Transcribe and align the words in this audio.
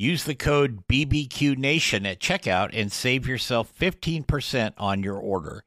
Use 0.00 0.24
the 0.24 0.34
code 0.34 0.86
BBQNation 0.88 2.10
at 2.10 2.20
checkout 2.20 2.70
and 2.72 2.90
save 2.90 3.28
yourself 3.28 3.70
15% 3.78 4.72
on 4.78 5.02
your 5.02 5.18
order. 5.18 5.62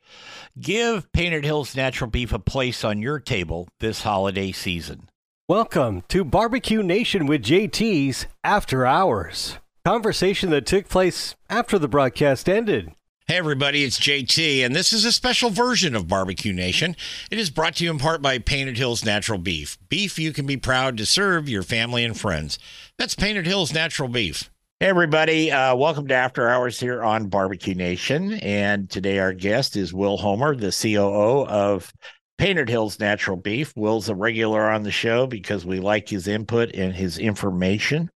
Give 0.59 1.11
Painted 1.11 1.45
Hills 1.45 1.75
Natural 1.75 2.09
Beef 2.09 2.33
a 2.33 2.39
place 2.39 2.83
on 2.83 2.99
your 2.99 3.19
table 3.19 3.67
this 3.79 4.01
holiday 4.01 4.51
season. 4.51 5.07
Welcome 5.47 6.01
to 6.07 6.23
Barbecue 6.23 6.81
Nation 6.81 7.27
with 7.27 7.43
JT's 7.43 8.25
After 8.43 8.87
Hours. 8.87 9.59
Conversation 9.85 10.49
that 10.49 10.65
took 10.65 10.89
place 10.89 11.35
after 11.47 11.77
the 11.77 11.87
broadcast 11.87 12.49
ended. 12.49 12.91
Hey, 13.25 13.37
everybody, 13.37 13.85
it's 13.85 14.01
JT, 14.01 14.65
and 14.65 14.75
this 14.75 14.91
is 14.91 15.05
a 15.05 15.11
special 15.13 15.49
version 15.49 15.95
of 15.95 16.09
Barbecue 16.09 16.51
Nation. 16.51 16.93
It 17.31 17.39
is 17.39 17.49
brought 17.49 17.77
to 17.77 17.85
you 17.85 17.89
in 17.89 17.97
part 17.97 18.21
by 18.21 18.37
Painted 18.37 18.77
Hills 18.77 19.05
Natural 19.05 19.39
Beef. 19.39 19.77
Beef 19.87 20.19
you 20.19 20.33
can 20.33 20.45
be 20.45 20.57
proud 20.57 20.97
to 20.97 21.05
serve 21.05 21.47
your 21.47 21.63
family 21.63 22.03
and 22.03 22.19
friends. 22.19 22.59
That's 22.97 23.15
Painted 23.15 23.47
Hills 23.47 23.73
Natural 23.73 24.09
Beef. 24.09 24.51
Hey, 24.81 24.87
everybody. 24.87 25.49
Uh, 25.49 25.73
welcome 25.73 26.05
to 26.09 26.13
After 26.13 26.49
Hours 26.49 26.77
here 26.77 27.01
on 27.01 27.29
Barbecue 27.29 27.75
Nation. 27.75 28.33
And 28.33 28.89
today 28.89 29.19
our 29.19 29.31
guest 29.31 29.77
is 29.77 29.93
Will 29.93 30.17
Homer, 30.17 30.53
the 30.53 30.77
COO 30.77 31.47
of 31.47 31.93
Painted 32.37 32.67
Hills 32.67 32.99
Natural 32.99 33.37
Beef. 33.37 33.71
Will's 33.77 34.09
a 34.09 34.15
regular 34.15 34.69
on 34.69 34.83
the 34.83 34.91
show 34.91 35.27
because 35.27 35.65
we 35.65 35.79
like 35.79 36.09
his 36.09 36.27
input 36.27 36.75
and 36.75 36.93
his 36.93 37.17
information. 37.19 38.09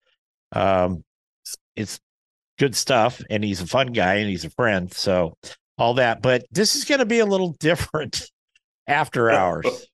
Um, 0.52 1.04
it's 1.76 2.00
good 2.58 2.74
stuff, 2.74 3.20
and 3.30 3.42
he's 3.42 3.60
a 3.60 3.66
fun 3.66 3.88
guy 3.88 4.14
and 4.14 4.28
he's 4.28 4.44
a 4.44 4.50
friend. 4.50 4.92
So, 4.92 5.36
all 5.78 5.94
that. 5.94 6.22
But 6.22 6.44
this 6.50 6.76
is 6.76 6.84
going 6.84 7.00
to 7.00 7.06
be 7.06 7.18
a 7.18 7.26
little 7.26 7.50
different 7.60 8.30
after 8.86 9.30
hours. 9.30 9.86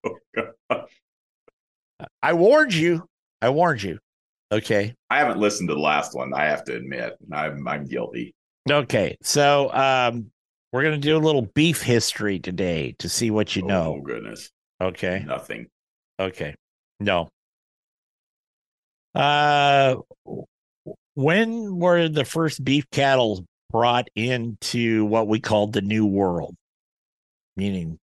I 2.23 2.33
warned 2.33 2.75
you. 2.75 3.07
I 3.43 3.51
warned 3.51 3.83
you. 3.83 3.99
Okay. 4.53 4.95
I 5.11 5.19
haven't 5.19 5.39
listened 5.39 5.69
to 5.69 5.75
the 5.75 5.81
last 5.81 6.15
one. 6.15 6.33
I 6.35 6.45
have 6.47 6.65
to 6.65 6.75
admit, 6.75 7.15
I'm 7.33 7.67
I'm 7.67 7.87
guilty. 7.87 8.35
Okay. 8.69 9.17
So 9.23 9.73
um, 9.73 10.31
we're 10.73 10.83
gonna 10.83 10.99
do 10.99 11.17
a 11.17 11.19
little 11.19 11.43
beef 11.43 11.83
history 11.83 12.39
today 12.39 12.95
to 12.99 13.09
see 13.09 13.31
what 13.31 13.55
you 13.55 13.63
know. 13.63 13.97
Oh 13.99 14.01
goodness. 14.01 14.51
Okay. 14.81 15.23
Nothing. 15.27 15.67
Okay. 16.19 16.55
No. 16.99 17.29
Uh, 19.15 19.97
when 21.15 21.79
were 21.79 22.09
the 22.09 22.25
first 22.25 22.65
beef 22.65 22.89
cattle 22.91 23.45
brought 23.71 24.09
into 24.15 25.05
what 25.05 25.29
we 25.29 25.41
called 25.41 25.73
the 25.73 25.83
New 25.83 26.07
World? 26.07 26.57
Meaning 27.57 27.99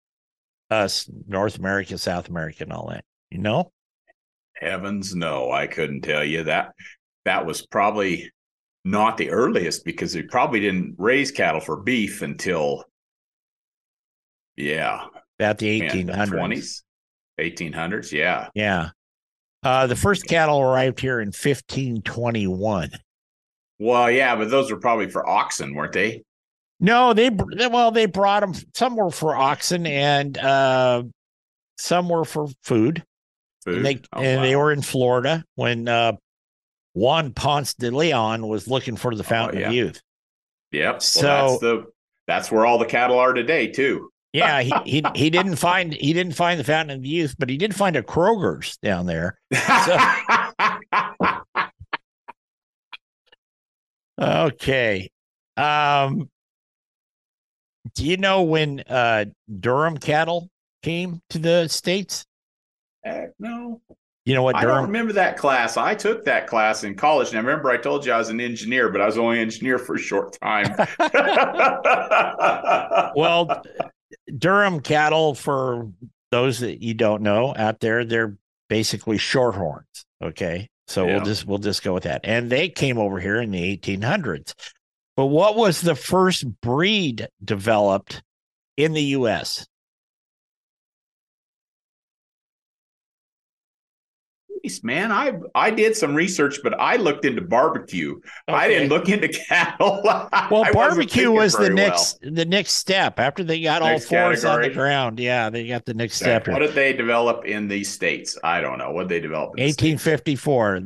us, 0.69 1.09
North 1.27 1.57
America, 1.57 1.97
South 1.97 2.29
America, 2.29 2.63
and 2.63 2.73
all 2.73 2.89
that. 2.89 3.03
You 3.31 3.39
know? 3.39 3.71
Heavens, 4.55 5.15
no, 5.15 5.51
I 5.51 5.67
couldn't 5.67 6.01
tell 6.01 6.23
you 6.23 6.43
that. 6.43 6.73
That 7.25 7.45
was 7.45 7.65
probably 7.65 8.31
not 8.85 9.17
the 9.17 9.29
earliest 9.29 9.83
because 9.85 10.15
we 10.15 10.23
probably 10.23 10.61
didn't 10.61 10.95
raise 10.97 11.31
cattle 11.31 11.59
for 11.59 11.77
beef 11.77 12.21
until, 12.21 12.85
yeah, 14.55 15.05
about 15.39 15.57
the 15.57 15.81
1800s. 15.81 16.29
20s, 16.29 16.81
1800s. 17.39 18.11
Yeah. 18.11 18.47
Yeah. 18.55 18.89
Uh, 19.63 19.87
the 19.87 19.95
first 19.95 20.25
cattle 20.27 20.59
arrived 20.61 20.99
here 20.99 21.19
in 21.19 21.27
1521. 21.27 22.91
Well, 23.79 24.09
yeah, 24.11 24.35
but 24.35 24.49
those 24.49 24.71
were 24.71 24.79
probably 24.79 25.09
for 25.09 25.27
oxen, 25.27 25.73
weren't 25.75 25.93
they? 25.93 26.23
No, 26.79 27.13
they 27.13 27.29
well 27.29 27.91
they 27.91 28.05
brought 28.05 28.41
them. 28.41 28.53
Some 28.75 28.95
were 28.95 29.09
for 29.09 29.35
oxen, 29.35 29.87
and 29.87 30.37
uh, 30.37 31.03
some 31.77 32.07
were 32.07 32.23
for 32.25 32.47
food. 32.63 33.03
Food. 33.65 33.77
And 33.77 33.85
they 33.85 33.99
Oh, 34.13 34.21
and 34.21 34.43
they 34.43 34.55
were 34.55 34.71
in 34.71 34.81
Florida 34.83 35.43
when 35.55 35.87
uh, 35.87 36.13
Juan 36.93 37.33
Ponce 37.33 37.73
de 37.73 37.89
Leon 37.89 38.47
was 38.47 38.67
looking 38.67 38.95
for 38.95 39.15
the 39.15 39.23
Fountain 39.23 39.57
Oh, 39.57 39.61
yeah. 39.61 39.67
of 39.69 39.73
Youth. 39.73 40.01
Yep. 40.71 40.93
Well, 40.93 40.99
So- 41.01 41.21
that's 41.27 41.59
the 41.61 41.85
that's 42.27 42.51
where 42.51 42.65
all 42.65 42.77
the 42.77 42.85
cattle 42.85 43.17
are 43.17 43.33
today 43.33 43.67
too. 43.67 44.11
Yeah, 44.33 44.61
he, 44.61 44.73
he 44.85 45.03
he 45.15 45.29
didn't 45.29 45.55
find 45.55 45.93
he 45.93 46.13
didn't 46.13 46.33
find 46.33 46.59
the 46.59 46.63
Fountain 46.63 46.97
of 46.97 47.05
Youth, 47.05 47.35
but 47.39 47.49
he 47.49 47.57
did 47.57 47.73
find 47.73 47.95
a 47.95 48.03
Kroger's 48.03 48.77
down 48.77 49.05
there. 49.05 49.39
Okay. 54.19 55.09
Um 55.55 56.29
do 57.95 58.05
you 58.05 58.17
know 58.17 58.43
when 58.43 58.81
uh 58.81 59.25
Durham 59.59 59.97
cattle 59.97 60.49
came 60.83 61.21
to 61.29 61.39
the 61.39 61.67
states? 61.67 62.25
Heck, 63.03 63.31
no. 63.39 63.81
You 64.25 64.33
know 64.33 64.43
what 64.43 64.55
I 64.55 64.65
don't 64.65 64.83
remember 64.83 65.13
that 65.13 65.37
class. 65.37 65.77
I 65.77 65.95
took 65.95 66.25
that 66.25 66.47
class 66.47 66.83
in 66.83 66.95
college. 66.95 67.29
And 67.29 67.37
I 67.37 67.41
remember 67.41 67.69
I 67.69 67.77
told 67.77 68.05
you 68.05 68.11
I 68.11 68.17
was 68.17 68.29
an 68.29 68.41
engineer, 68.41 68.89
but 68.89 68.99
I 68.99 69.05
was 69.05 69.17
only 69.17 69.37
an 69.37 69.43
engineer 69.43 69.79
for 69.79 69.95
a 69.95 69.99
short 69.99 70.37
time. 70.41 70.75
well 73.15 73.63
Durham 74.35 74.79
cattle 74.79 75.35
for 75.35 75.91
those 76.31 76.59
that 76.59 76.81
you 76.81 76.93
don't 76.93 77.21
know 77.21 77.53
out 77.55 77.79
there 77.79 78.03
they're 78.03 78.37
basically 78.69 79.17
shorthorns, 79.17 80.05
okay? 80.21 80.67
So 80.87 81.05
Yeah. 81.05 81.15
we'll 81.15 81.25
just 81.25 81.45
we'll 81.45 81.57
just 81.57 81.83
go 81.83 81.93
with 81.93 82.03
that. 82.03 82.21
And 82.23 82.49
they 82.49 82.69
came 82.69 82.97
over 82.97 83.19
here 83.19 83.41
in 83.41 83.51
the 83.51 83.77
1800s. 83.77 84.53
But 85.15 85.27
what 85.27 85.55
was 85.55 85.81
the 85.81 85.95
first 85.95 86.61
breed 86.61 87.27
developed 87.43 88.21
in 88.75 88.93
the 88.93 89.03
US? 89.03 89.65
Man, 94.83 95.11
I 95.11 95.33
I 95.55 95.71
did 95.71 95.95
some 95.95 96.13
research, 96.15 96.59
but 96.63 96.79
I 96.79 96.97
looked 96.97 97.25
into 97.25 97.41
barbecue. 97.41 98.19
I 98.47 98.67
didn't 98.67 98.89
look 98.89 99.09
into 99.09 99.27
cattle. 99.49 100.01
Well, 100.03 100.65
barbecue 100.73 101.31
was 101.31 101.53
the 101.53 101.63
very 101.63 101.75
well. 101.75 101.89
next 101.89 102.19
the 102.21 102.45
next 102.45 102.73
step 102.73 103.19
after 103.19 103.43
they 103.43 103.61
got 103.61 103.81
all 103.81 103.89
Next 103.89 104.05
fours 104.05 104.45
on 104.45 104.61
the 104.61 104.69
ground. 104.69 105.19
Yeah, 105.19 105.49
they 105.49 105.67
got 105.67 105.85
the 105.85 105.93
next 105.93 106.21
Okay, 106.21 106.31
step. 106.31 106.47
What 106.47 106.59
did 106.59 106.73
they 106.73 106.93
develop 106.93 107.45
in 107.45 107.67
these 107.67 107.89
states? 107.89 108.37
I 108.43 108.61
don't 108.61 108.77
know. 108.77 108.91
What 108.91 109.07
did 109.07 109.09
they 109.09 109.19
develop 109.19 109.57
in 109.57 109.65
the 109.65 109.71
States? 109.71 110.03
1854 110.03 110.81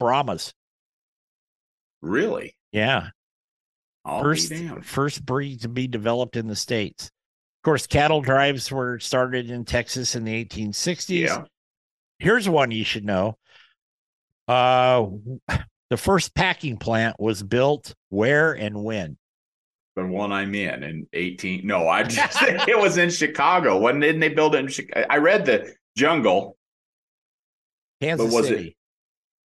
Brahmas. 0.00 0.52
Really? 2.02 2.54
Yeah, 2.72 3.08
I'll 4.04 4.22
first 4.22 4.52
first 4.82 5.24
breed 5.24 5.62
to 5.62 5.68
be 5.68 5.86
developed 5.86 6.36
in 6.36 6.46
the 6.46 6.56
states. 6.56 7.06
Of 7.06 7.64
course, 7.64 7.86
cattle 7.86 8.20
drives 8.20 8.70
were 8.70 8.98
started 9.00 9.50
in 9.50 9.64
Texas 9.64 10.14
in 10.14 10.24
the 10.24 10.44
1860s. 10.44 11.08
Yeah. 11.26 11.44
Here's 12.18 12.48
one 12.48 12.70
you 12.70 12.84
should 12.84 13.04
know. 13.04 13.36
Uh, 14.46 15.06
the 15.90 15.96
first 15.96 16.34
packing 16.34 16.76
plant 16.78 17.16
was 17.18 17.42
built 17.42 17.94
where 18.08 18.52
and 18.54 18.82
when? 18.82 19.16
The 19.96 20.06
one 20.06 20.32
I'm 20.32 20.54
in 20.54 20.82
in 20.82 21.06
18. 21.12 21.66
No, 21.66 21.88
I 21.88 22.04
just 22.04 22.40
it 22.42 22.78
was 22.78 22.98
in 22.98 23.10
Chicago. 23.10 23.78
When 23.78 24.00
didn't 24.00 24.20
they 24.20 24.28
build 24.30 24.54
it 24.54 24.58
in 24.58 24.68
Chicago? 24.68 25.06
I 25.10 25.18
read 25.18 25.44
the 25.44 25.74
jungle, 25.96 26.56
Kansas 28.00 28.32
City. 28.32 28.76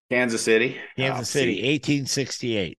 Kansas 0.09 0.41
City. 0.41 0.77
Kansas 0.97 1.21
Oh, 1.35 1.39
City, 1.39 1.55
see. 1.55 1.71
1868. 1.73 2.77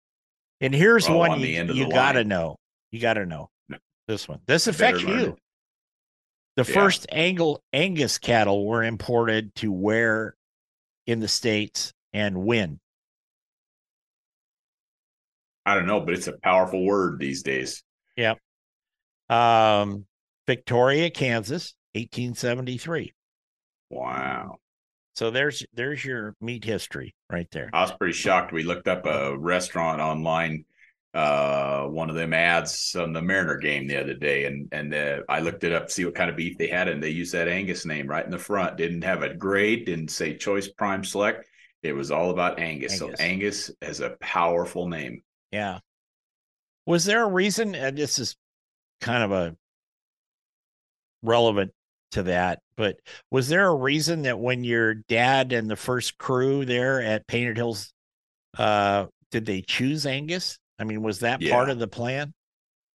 And 0.60 0.76
here's 0.76 1.08
Oh, 1.08 1.18
one 1.18 1.32
on 1.32 1.40
you, 1.40 1.64
you 1.74 1.90
gotta 1.90 2.20
line. 2.20 2.28
know. 2.28 2.58
You 2.92 3.00
gotta 3.00 3.26
know 3.26 3.50
No. 3.70 3.78
this 4.08 4.28
one. 4.28 4.40
This 4.48 4.68
affects 4.68 5.02
you. 5.02 5.38
The 6.56 6.64
Yeah. 6.64 6.74
first 6.74 7.08
Angle 7.12 7.64
Angus 7.74 8.18
cattle 8.18 8.66
were 8.68 8.84
imported 8.84 9.56
to 9.56 9.72
where 9.72 10.36
in 11.08 11.20
the 11.20 11.28
states 11.28 11.94
and 12.14 12.44
when? 12.46 12.80
I 15.66 15.76
don't 15.76 15.86
know, 15.86 16.02
but 16.02 16.14
it's 16.14 16.28
a 16.28 16.38
powerful 16.40 16.84
word 16.84 17.20
these 17.20 17.44
days. 17.44 17.84
Um, 19.30 20.06
Victoria, 20.46 21.10
Kansas, 21.10 21.74
1873. 21.94 23.14
Wow. 23.90 24.58
So 25.16 25.32
there's 25.32 25.66
there's 25.74 26.04
your 26.04 26.36
meat 26.42 26.66
history 26.66 27.16
right 27.30 27.50
there. 27.52 27.70
I 27.72 27.82
was 27.82 27.94
pretty 27.94 28.14
shocked. 28.14 28.52
We 28.52 28.64
looked 28.64 28.90
up 28.90 29.06
a 29.06 29.38
restaurant 29.38 30.02
online, 30.02 30.66
uh, 31.14 31.86
one 31.88 32.10
of 32.10 32.16
them 32.16 32.34
ads 32.34 32.96
on 32.96 33.12
the 33.12 33.22
Mariner 33.22 33.58
game 33.58 33.88
the 33.88 34.00
other 34.00 34.14
day, 34.14 34.46
and 34.46 34.70
and 34.72 34.94
uh, 34.94 35.20
I 35.28 35.42
looked 35.42 35.64
it 35.64 35.74
up 35.74 35.88
to 35.88 35.94
see 35.94 36.06
what 36.06 36.16
kind 36.16 36.30
of 36.30 36.38
beef 36.38 36.58
they 36.58 36.68
had, 36.68 36.88
and 36.88 37.04
they 37.04 37.10
used 37.10 37.34
that 37.34 37.48
Angus 37.48 37.86
name 37.86 38.08
right 38.08 38.24
in 38.24 38.32
the 38.32 38.38
front. 38.38 38.78
Didn't 38.78 39.04
have 39.04 39.22
a 39.22 39.34
grade, 39.34 39.86
didn't 39.86 40.12
say 40.12 40.38
choice 40.38 40.68
prime 40.68 41.04
select. 41.04 41.46
It 41.84 41.94
was 41.94 42.12
all 42.12 42.30
about 42.30 42.60
Angus. 42.60 43.02
Angus. 43.02 43.20
So 43.20 43.24
Angus 43.24 43.72
is 43.82 44.00
a 44.00 44.12
powerful 44.22 44.88
name. 44.88 45.24
Yeah. 45.52 45.80
Was 46.86 47.06
there 47.06 47.24
a 47.24 47.30
reason? 47.30 47.76
And 47.76 47.98
this 47.98 48.20
is 48.20 48.36
kind 49.02 49.24
of 49.24 49.32
a 49.32 49.56
relevant 51.24 51.74
to 52.12 52.24
that. 52.24 52.60
But 52.78 53.00
was 53.30 53.50
there 53.50 53.68
a 53.68 53.76
reason 53.76 54.24
that 54.24 54.40
when 54.40 54.64
your 54.64 54.94
dad 54.94 55.54
and 55.54 55.70
the 55.70 55.76
first 55.76 56.18
crew 56.18 56.66
there 56.66 57.02
at 57.02 57.28
Painted 57.28 57.58
Hills, 57.58 57.94
uh, 58.58 59.08
did 59.32 59.46
they 59.46 59.62
choose 59.62 60.06
Angus? 60.06 60.58
I 60.82 60.84
mean, 60.84 61.04
was 61.04 61.20
that 61.20 61.42
Yeah. 61.42 61.54
part 61.54 61.70
of 61.70 61.78
the 61.78 61.88
plan? 61.88 62.34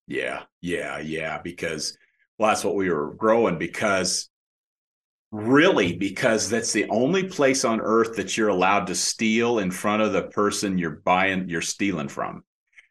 Yeah, 0.08 0.42
yeah, 0.62 0.98
yeah. 0.98 1.38
Because 1.42 1.96
well, 2.38 2.48
that's 2.48 2.64
what 2.64 2.74
we 2.74 2.90
were 2.90 3.14
growing. 3.14 3.58
Because 3.58 4.30
really, 5.30 5.94
because 5.94 6.48
that's 6.48 6.72
the 6.72 6.88
only 6.88 7.24
place 7.24 7.64
on 7.64 7.80
earth 7.80 8.16
that 8.16 8.36
you're 8.36 8.48
allowed 8.48 8.86
to 8.86 8.94
steal 8.94 9.58
in 9.58 9.70
front 9.70 10.02
of 10.02 10.12
the 10.12 10.22
person 10.22 10.78
you're 10.78 11.02
buying, 11.04 11.48
you're 11.48 11.60
stealing 11.60 12.08
from. 12.08 12.42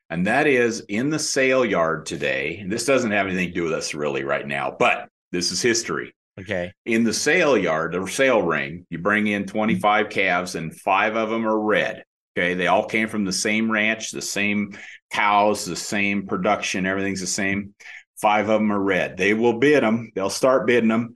And 0.10 0.28
that 0.28 0.46
is 0.46 0.82
in 0.90 1.10
the 1.10 1.20
sale 1.20 1.66
yard 1.66 2.06
today. 2.06 2.58
And 2.62 2.72
this 2.72 2.86
doesn't 2.86 3.12
have 3.12 3.26
anything 3.26 3.48
to 3.48 3.54
do 3.54 3.64
with 3.64 3.74
us 3.74 3.94
really 3.94 4.24
right 4.24 4.46
now, 4.46 4.76
but 4.78 5.10
this 5.32 5.52
is 5.52 5.62
history. 5.62 6.14
Okay. 6.40 6.72
In 6.86 7.04
the 7.04 7.14
sale 7.14 7.58
yard, 7.58 7.94
the 7.94 8.06
sale 8.08 8.42
ring, 8.44 8.86
you 8.90 9.00
bring 9.00 9.28
in 9.28 9.46
25 9.46 10.10
calves 10.10 10.56
and 10.56 10.76
five 10.76 11.16
of 11.16 11.30
them 11.30 11.48
are 11.48 11.60
red. 11.60 12.04
Okay. 12.36 12.56
They 12.56 12.68
all 12.68 12.86
came 12.86 13.08
from 13.08 13.26
the 13.26 13.34
same 13.34 13.72
ranch, 13.72 14.12
the 14.12 14.22
same 14.22 14.78
cows, 15.12 15.66
the 15.66 15.76
same 15.76 16.28
production, 16.28 16.86
everything's 16.86 17.22
the 17.22 17.28
same. 17.28 17.76
Five 18.18 18.50
of 18.50 18.60
them 18.60 18.72
are 18.72 18.80
red. 18.80 19.18
They 19.18 19.34
will 19.34 19.60
bid 19.60 19.84
them, 19.84 20.12
they'll 20.16 20.30
start 20.30 20.68
bidding 20.68 20.90
them. 20.90 21.16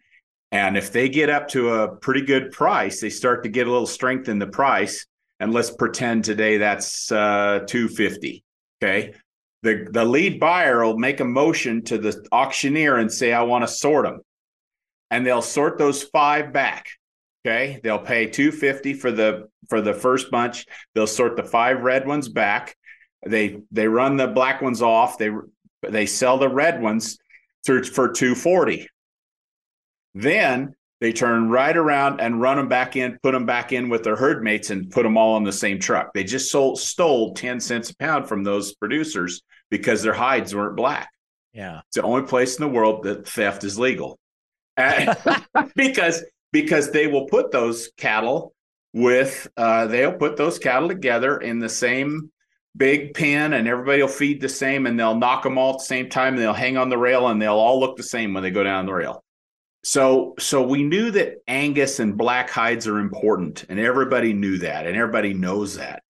And 0.52 0.78
if 0.78 0.92
they 0.92 1.10
get 1.10 1.30
up 1.30 1.50
to 1.50 1.74
a 1.74 1.96
pretty 1.96 2.22
good 2.22 2.52
price, 2.52 3.02
they 3.02 3.10
start 3.10 3.44
to 3.44 3.50
get 3.50 3.68
a 3.68 3.72
little 3.72 3.88
strength 3.88 4.30
in 4.30 4.40
the 4.40 4.48
price. 4.48 5.06
And 5.40 5.54
let's 5.54 5.72
pretend 5.72 6.24
today 6.24 6.58
that's 6.58 7.12
uh, 7.12 7.66
250. 7.68 8.44
Okay. 8.82 9.14
The, 9.64 9.88
the 9.92 10.06
lead 10.06 10.40
buyer 10.40 10.86
will 10.86 10.98
make 10.98 11.20
a 11.20 11.26
motion 11.26 11.84
to 11.86 11.98
the 11.98 12.26
auctioneer 12.32 12.96
and 12.96 13.12
say, 13.12 13.34
I 13.34 13.44
want 13.44 13.64
to 13.64 13.68
sort 13.68 14.06
them. 14.06 14.22
And 15.12 15.26
they'll 15.26 15.42
sort 15.42 15.78
those 15.78 16.04
five 16.04 16.54
back. 16.54 16.88
Okay. 17.48 17.80
They'll 17.82 18.00
pay 18.00 18.28
250 18.28 18.94
for 18.96 19.12
the 19.12 19.48
for 19.70 19.80
the 19.82 19.94
first 19.94 20.30
bunch. 20.30 20.66
They'll 20.94 21.08
sort 21.08 21.38
the 21.38 21.44
five 21.44 21.82
red 21.82 22.06
ones 22.06 22.28
back. 22.28 22.76
They 23.26 23.62
they 23.72 23.88
run 23.88 24.18
the 24.18 24.28
black 24.28 24.62
ones 24.62 24.82
off. 24.82 25.18
They 25.18 25.32
they 25.88 26.06
sell 26.06 26.38
the 26.38 26.50
red 26.50 26.82
ones 26.82 27.18
through 27.66 27.86
for 27.86 28.10
240. 28.10 28.90
Then 30.14 30.76
they 31.00 31.14
turn 31.14 31.50
right 31.50 31.78
around 31.78 32.20
and 32.20 32.42
run 32.42 32.58
them 32.58 32.68
back 32.68 32.96
in, 32.96 33.18
put 33.24 33.32
them 33.32 33.46
back 33.46 33.72
in 33.72 33.88
with 33.88 34.04
their 34.04 34.16
herd 34.16 34.44
mates 34.44 34.72
and 34.72 34.92
put 34.92 35.04
them 35.04 35.16
all 35.16 35.36
on 35.36 35.44
the 35.44 35.54
same 35.54 35.80
truck. 35.80 36.14
They 36.14 36.24
just 36.24 36.52
sold 36.52 36.80
stole 36.80 37.34
10 37.34 37.60
cents 37.60 37.92
a 37.92 37.96
pound 37.98 38.28
from 38.28 38.44
those 38.44 38.74
producers 38.74 39.42
because 39.70 40.02
their 40.02 40.14
hides 40.14 40.54
weren't 40.56 40.76
black. 40.76 41.10
Yeah. 41.54 41.82
It's 41.88 41.96
the 41.96 42.04
only 42.04 42.24
place 42.24 42.58
in 42.58 42.62
the 42.62 42.74
world 42.74 43.04
that 43.04 43.28
theft 43.28 43.64
is 43.64 43.80
legal. 43.80 44.20
Because 45.76 46.24
because 46.52 46.92
they 46.92 47.08
will 47.08 47.26
put 47.26 47.52
those 47.52 47.90
cattle 47.98 48.54
with 48.94 49.48
uh, 49.58 49.86
they'll 49.88 50.14
put 50.14 50.38
those 50.38 50.58
cattle 50.58 50.88
together 50.88 51.38
in 51.38 51.60
the 51.60 51.70
same 51.70 52.32
big 52.76 53.14
pen 53.14 53.54
and 53.54 53.68
everybody 53.68 54.02
will 54.02 54.08
feed 54.08 54.40
the 54.40 54.50
same 54.50 54.86
and 54.86 55.00
they'll 55.00 55.18
knock 55.18 55.44
them 55.44 55.58
all 55.58 55.74
at 55.74 55.80
the 55.80 55.86
same 55.86 56.10
time 56.10 56.34
and 56.34 56.42
they'll 56.42 56.54
hang 56.54 56.78
on 56.78 56.90
the 56.90 56.98
rail 56.98 57.28
and 57.28 57.42
they'll 57.42 57.56
all 57.56 57.80
look 57.80 57.98
the 57.98 58.04
same 58.04 58.34
when 58.34 58.44
they 58.44 58.52
go 58.52 58.64
down 58.64 58.86
the 58.86 58.94
rail. 58.94 59.24
So 59.84 60.36
so 60.40 60.62
we 60.62 60.84
knew 60.84 61.12
that 61.12 61.38
Angus 61.48 62.00
and 62.00 62.18
black 62.18 62.50
hides 62.50 62.88
are 62.88 63.00
important 63.00 63.66
and 63.70 63.80
everybody 63.80 64.34
knew 64.34 64.58
that 64.60 64.86
and 64.86 64.96
everybody 64.96 65.34
knows 65.34 65.76
that. 65.78 66.04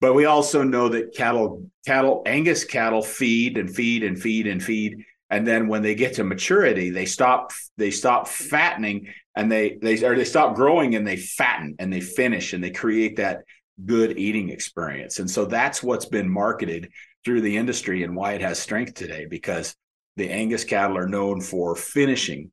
But 0.00 0.14
we 0.14 0.26
also 0.26 0.62
know 0.62 0.88
that 0.90 1.14
cattle 1.14 1.70
cattle 1.86 2.22
Angus 2.26 2.64
cattle 2.64 3.02
feed 3.02 3.56
and 3.56 3.74
feed 3.74 4.04
and 4.04 4.20
feed 4.20 4.46
and 4.46 4.62
feed 4.62 5.04
and 5.30 5.46
then 5.46 5.68
when 5.68 5.82
they 5.82 5.94
get 5.94 6.14
to 6.14 6.24
maturity 6.24 6.90
they 6.90 7.06
stop 7.06 7.52
they 7.76 7.90
stop 7.90 8.28
fattening 8.28 9.08
and 9.36 9.52
they 9.52 9.78
they 9.82 10.02
or 10.04 10.16
they 10.16 10.24
stop 10.24 10.54
growing 10.54 10.94
and 10.94 11.06
they 11.06 11.16
fatten 11.16 11.76
and 11.78 11.92
they 11.92 12.00
finish 12.00 12.52
and 12.52 12.64
they 12.64 12.70
create 12.70 13.16
that 13.16 13.42
good 13.84 14.18
eating 14.18 14.48
experience. 14.48 15.18
And 15.18 15.30
so 15.30 15.44
that's 15.44 15.82
what's 15.82 16.06
been 16.06 16.28
marketed 16.28 16.90
through 17.24 17.42
the 17.42 17.56
industry 17.56 18.02
and 18.02 18.16
why 18.16 18.32
it 18.32 18.40
has 18.40 18.58
strength 18.58 18.94
today 18.94 19.26
because 19.28 19.76
the 20.16 20.30
Angus 20.30 20.64
cattle 20.64 20.96
are 20.96 21.08
known 21.08 21.40
for 21.40 21.76
finishing. 21.76 22.50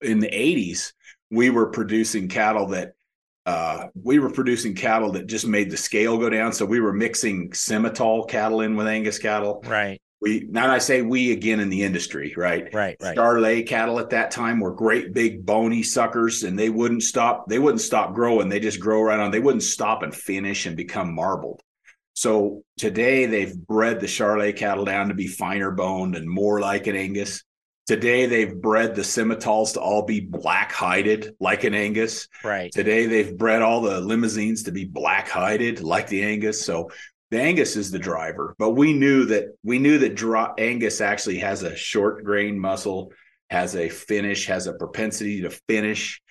In 0.00 0.20
the 0.20 0.28
80s, 0.28 0.92
we 1.30 1.50
were 1.50 1.70
producing 1.70 2.28
cattle 2.28 2.68
that 2.68 2.92
uh, 3.46 3.88
we 4.00 4.18
were 4.18 4.30
producing 4.30 4.74
cattle 4.74 5.12
that 5.12 5.26
just 5.26 5.46
made 5.46 5.70
the 5.70 5.76
scale 5.76 6.18
go 6.18 6.30
down. 6.30 6.52
So 6.52 6.64
we 6.64 6.80
were 6.80 6.92
mixing 6.92 7.50
Simmental 7.50 8.28
cattle 8.28 8.60
in 8.60 8.76
with 8.76 8.86
Angus 8.86 9.18
cattle. 9.18 9.62
Right. 9.66 10.00
We 10.24 10.48
now 10.50 10.72
I 10.72 10.78
say 10.78 11.02
we 11.02 11.32
again 11.32 11.60
in 11.60 11.68
the 11.68 11.82
industry, 11.82 12.32
right? 12.34 12.72
Right. 12.72 12.96
Right. 12.98 13.14
Charolais 13.14 13.66
cattle 13.66 13.98
at 13.98 14.10
that 14.10 14.30
time 14.30 14.58
were 14.58 14.72
great 14.72 15.12
big 15.12 15.44
bony 15.44 15.82
suckers 15.82 16.44
and 16.44 16.58
they 16.58 16.70
wouldn't 16.70 17.02
stop 17.02 17.46
they 17.46 17.58
wouldn't 17.58 17.82
stop 17.82 18.14
growing 18.14 18.48
they 18.48 18.58
just 18.58 18.80
grow 18.80 19.02
right 19.02 19.20
on 19.20 19.30
they 19.30 19.38
wouldn't 19.38 19.62
stop 19.62 20.02
and 20.02 20.14
finish 20.14 20.64
and 20.64 20.78
become 20.78 21.14
marbled 21.14 21.60
so 22.14 22.62
today 22.78 23.26
they've 23.26 23.54
bred 23.54 24.00
the 24.00 24.06
Charolais 24.06 24.56
cattle 24.56 24.86
down 24.86 25.08
to 25.08 25.14
be 25.14 25.26
finer 25.26 25.70
boned 25.70 26.16
and 26.16 26.26
more 26.26 26.58
like 26.58 26.86
an 26.86 26.96
Angus 26.96 27.44
today 27.86 28.24
they've 28.24 28.54
bred 28.54 28.94
the 28.94 29.02
Simmentals 29.02 29.74
to 29.74 29.80
all 29.80 30.06
be 30.06 30.20
black 30.20 30.72
hided 30.72 31.34
like 31.38 31.64
an 31.64 31.74
Angus 31.74 32.28
Right. 32.42 32.72
Today 32.72 33.06
they've 33.06 33.36
bred 33.36 33.60
all 33.60 33.82
the 33.82 34.00
Limousins 34.00 34.64
to 34.64 34.72
be 34.72 34.86
black 34.86 35.28
hided 35.28 35.82
like 35.82 36.08
the 36.08 36.22
Angus. 36.22 36.64
So 36.64 36.90
the 37.34 37.40
Angus 37.40 37.74
is 37.74 37.90
the 37.90 37.98
driver, 37.98 38.54
but 38.58 38.70
we 38.70 38.92
knew 38.92 39.24
that 39.26 39.56
we 39.64 39.80
knew 39.80 39.98
that 39.98 40.14
dry, 40.14 40.52
Angus 40.56 41.00
actually 41.00 41.38
has 41.38 41.64
a 41.64 41.74
short 41.74 42.22
grain 42.22 42.56
muscle, 42.56 43.12
has 43.50 43.74
a 43.74 43.88
finish, 43.88 44.46
has 44.46 44.68
a 44.68 44.74
propensity 44.74 45.42
to 45.42 45.50
finish, 45.50 46.22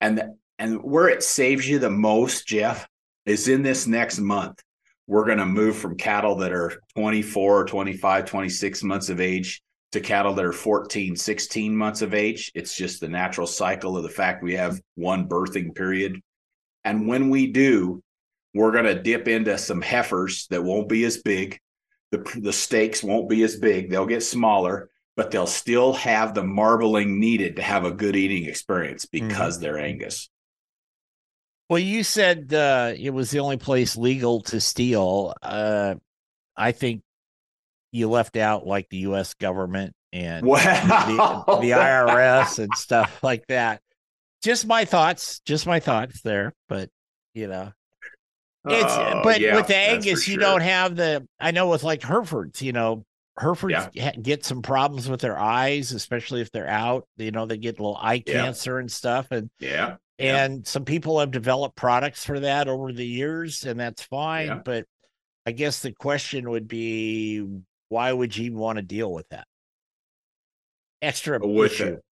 and 0.00 0.22
and 0.60 0.80
where 0.84 1.08
it 1.08 1.24
saves 1.24 1.68
you 1.68 1.80
the 1.80 1.90
most, 1.90 2.46
Jeff, 2.46 2.86
is 3.26 3.48
in 3.48 3.62
this 3.62 3.88
next 3.88 4.20
month. 4.20 4.62
We're 5.08 5.24
going 5.24 5.38
to 5.38 5.46
move 5.46 5.76
from 5.76 5.96
cattle 5.96 6.36
that 6.36 6.52
are 6.52 6.80
24, 6.94 7.64
25, 7.64 8.24
26 8.24 8.82
months 8.84 9.08
of 9.08 9.20
age 9.20 9.60
to 9.90 10.00
cattle 10.00 10.32
that 10.34 10.44
are 10.44 10.52
14, 10.52 11.16
16 11.16 11.76
months 11.76 12.02
of 12.02 12.14
age. 12.14 12.52
It's 12.54 12.76
just 12.76 13.00
the 13.00 13.08
natural 13.08 13.48
cycle 13.48 13.96
of 13.96 14.04
the 14.04 14.08
fact 14.08 14.44
we 14.44 14.54
have 14.54 14.80
one 14.94 15.28
birthing 15.28 15.74
period. 15.74 16.20
And 16.84 17.08
when 17.08 17.30
we 17.30 17.48
do, 17.48 18.00
we're 18.54 18.72
going 18.72 18.84
to 18.84 19.00
dip 19.02 19.28
into 19.28 19.56
some 19.58 19.80
heifers 19.80 20.46
that 20.48 20.62
won't 20.62 20.88
be 20.88 21.04
as 21.04 21.18
big. 21.18 21.58
The, 22.10 22.18
the 22.40 22.52
steaks 22.52 23.02
won't 23.02 23.28
be 23.28 23.42
as 23.42 23.56
big. 23.56 23.90
They'll 23.90 24.06
get 24.06 24.22
smaller, 24.22 24.90
but 25.16 25.30
they'll 25.30 25.46
still 25.46 25.94
have 25.94 26.34
the 26.34 26.44
marbling 26.44 27.18
needed 27.18 27.56
to 27.56 27.62
have 27.62 27.84
a 27.84 27.90
good 27.90 28.16
eating 28.16 28.44
experience 28.44 29.06
because 29.06 29.58
they're 29.58 29.78
Angus. 29.78 30.28
Well, 31.70 31.78
you 31.78 32.04
said 32.04 32.52
uh, 32.52 32.92
it 32.98 33.10
was 33.10 33.30
the 33.30 33.38
only 33.40 33.56
place 33.56 33.96
legal 33.96 34.42
to 34.42 34.60
steal. 34.60 35.32
Uh, 35.42 35.94
I 36.54 36.72
think 36.72 37.00
you 37.92 38.10
left 38.10 38.36
out 38.36 38.66
like 38.66 38.90
the 38.90 38.98
U.S. 38.98 39.32
government 39.34 39.94
and 40.12 40.44
Wow. 40.46 41.44
the, 41.46 41.56
the 41.60 41.70
IRS 41.70 42.58
and 42.58 42.74
stuff 42.74 43.22
like 43.22 43.46
that. 43.46 43.80
Just 44.42 44.66
my 44.66 44.84
thoughts. 44.84 45.40
Just 45.46 45.66
my 45.66 45.80
thoughts 45.80 46.20
there. 46.20 46.52
But 46.68 46.90
you 47.34 47.46
know, 47.46 47.72
it's 48.64 48.92
Oh, 48.92 49.20
but 49.24 49.40
yeah, 49.40 49.56
with 49.56 49.66
the 49.66 49.76
Angus, 49.76 50.28
you 50.28 50.36
don't 50.38 50.60
have 50.60 50.96
the. 50.96 51.26
I 51.40 51.50
know 51.50 51.68
with 51.68 51.82
like 51.82 52.02
Herefords, 52.02 52.62
you 52.62 52.72
know, 52.72 53.04
Herefords 53.38 53.88
Yeah. 53.92 54.12
get 54.12 54.44
some 54.44 54.62
problems 54.62 55.08
with 55.08 55.20
their 55.20 55.38
eyes, 55.38 55.92
especially 55.92 56.40
if 56.42 56.50
they're 56.52 56.68
out. 56.68 57.08
You 57.16 57.30
know, 57.30 57.46
they 57.46 57.56
get 57.56 57.78
a 57.78 57.82
little 57.82 57.96
eye 58.00 58.22
Yeah. 58.26 58.42
cancer 58.42 58.78
and 58.78 58.90
stuff, 58.90 59.28
and 59.30 59.50
Yeah. 59.58 59.96
And 60.18 60.64
some 60.66 60.84
people 60.84 61.18
have 61.18 61.30
developed 61.32 61.74
products 61.74 62.24
for 62.24 62.38
that 62.40 62.68
over 62.68 62.92
the 62.92 63.06
years, 63.06 63.64
and 63.64 63.80
that's 63.80 64.02
fine. 64.02 64.62
But 64.64 64.84
I 65.46 65.50
guess 65.52 65.80
the 65.80 65.92
question 65.92 66.48
would 66.50 66.68
be, 66.68 67.44
why 67.88 68.12
would 68.12 68.36
you 68.36 68.46
even 68.46 68.58
want 68.58 68.76
to 68.76 68.82
deal 68.82 69.12
with 69.12 69.28
that 69.30 69.48
extra 71.00 71.38
With 71.44 71.72
issue? 71.72 71.94
it. 71.94 72.04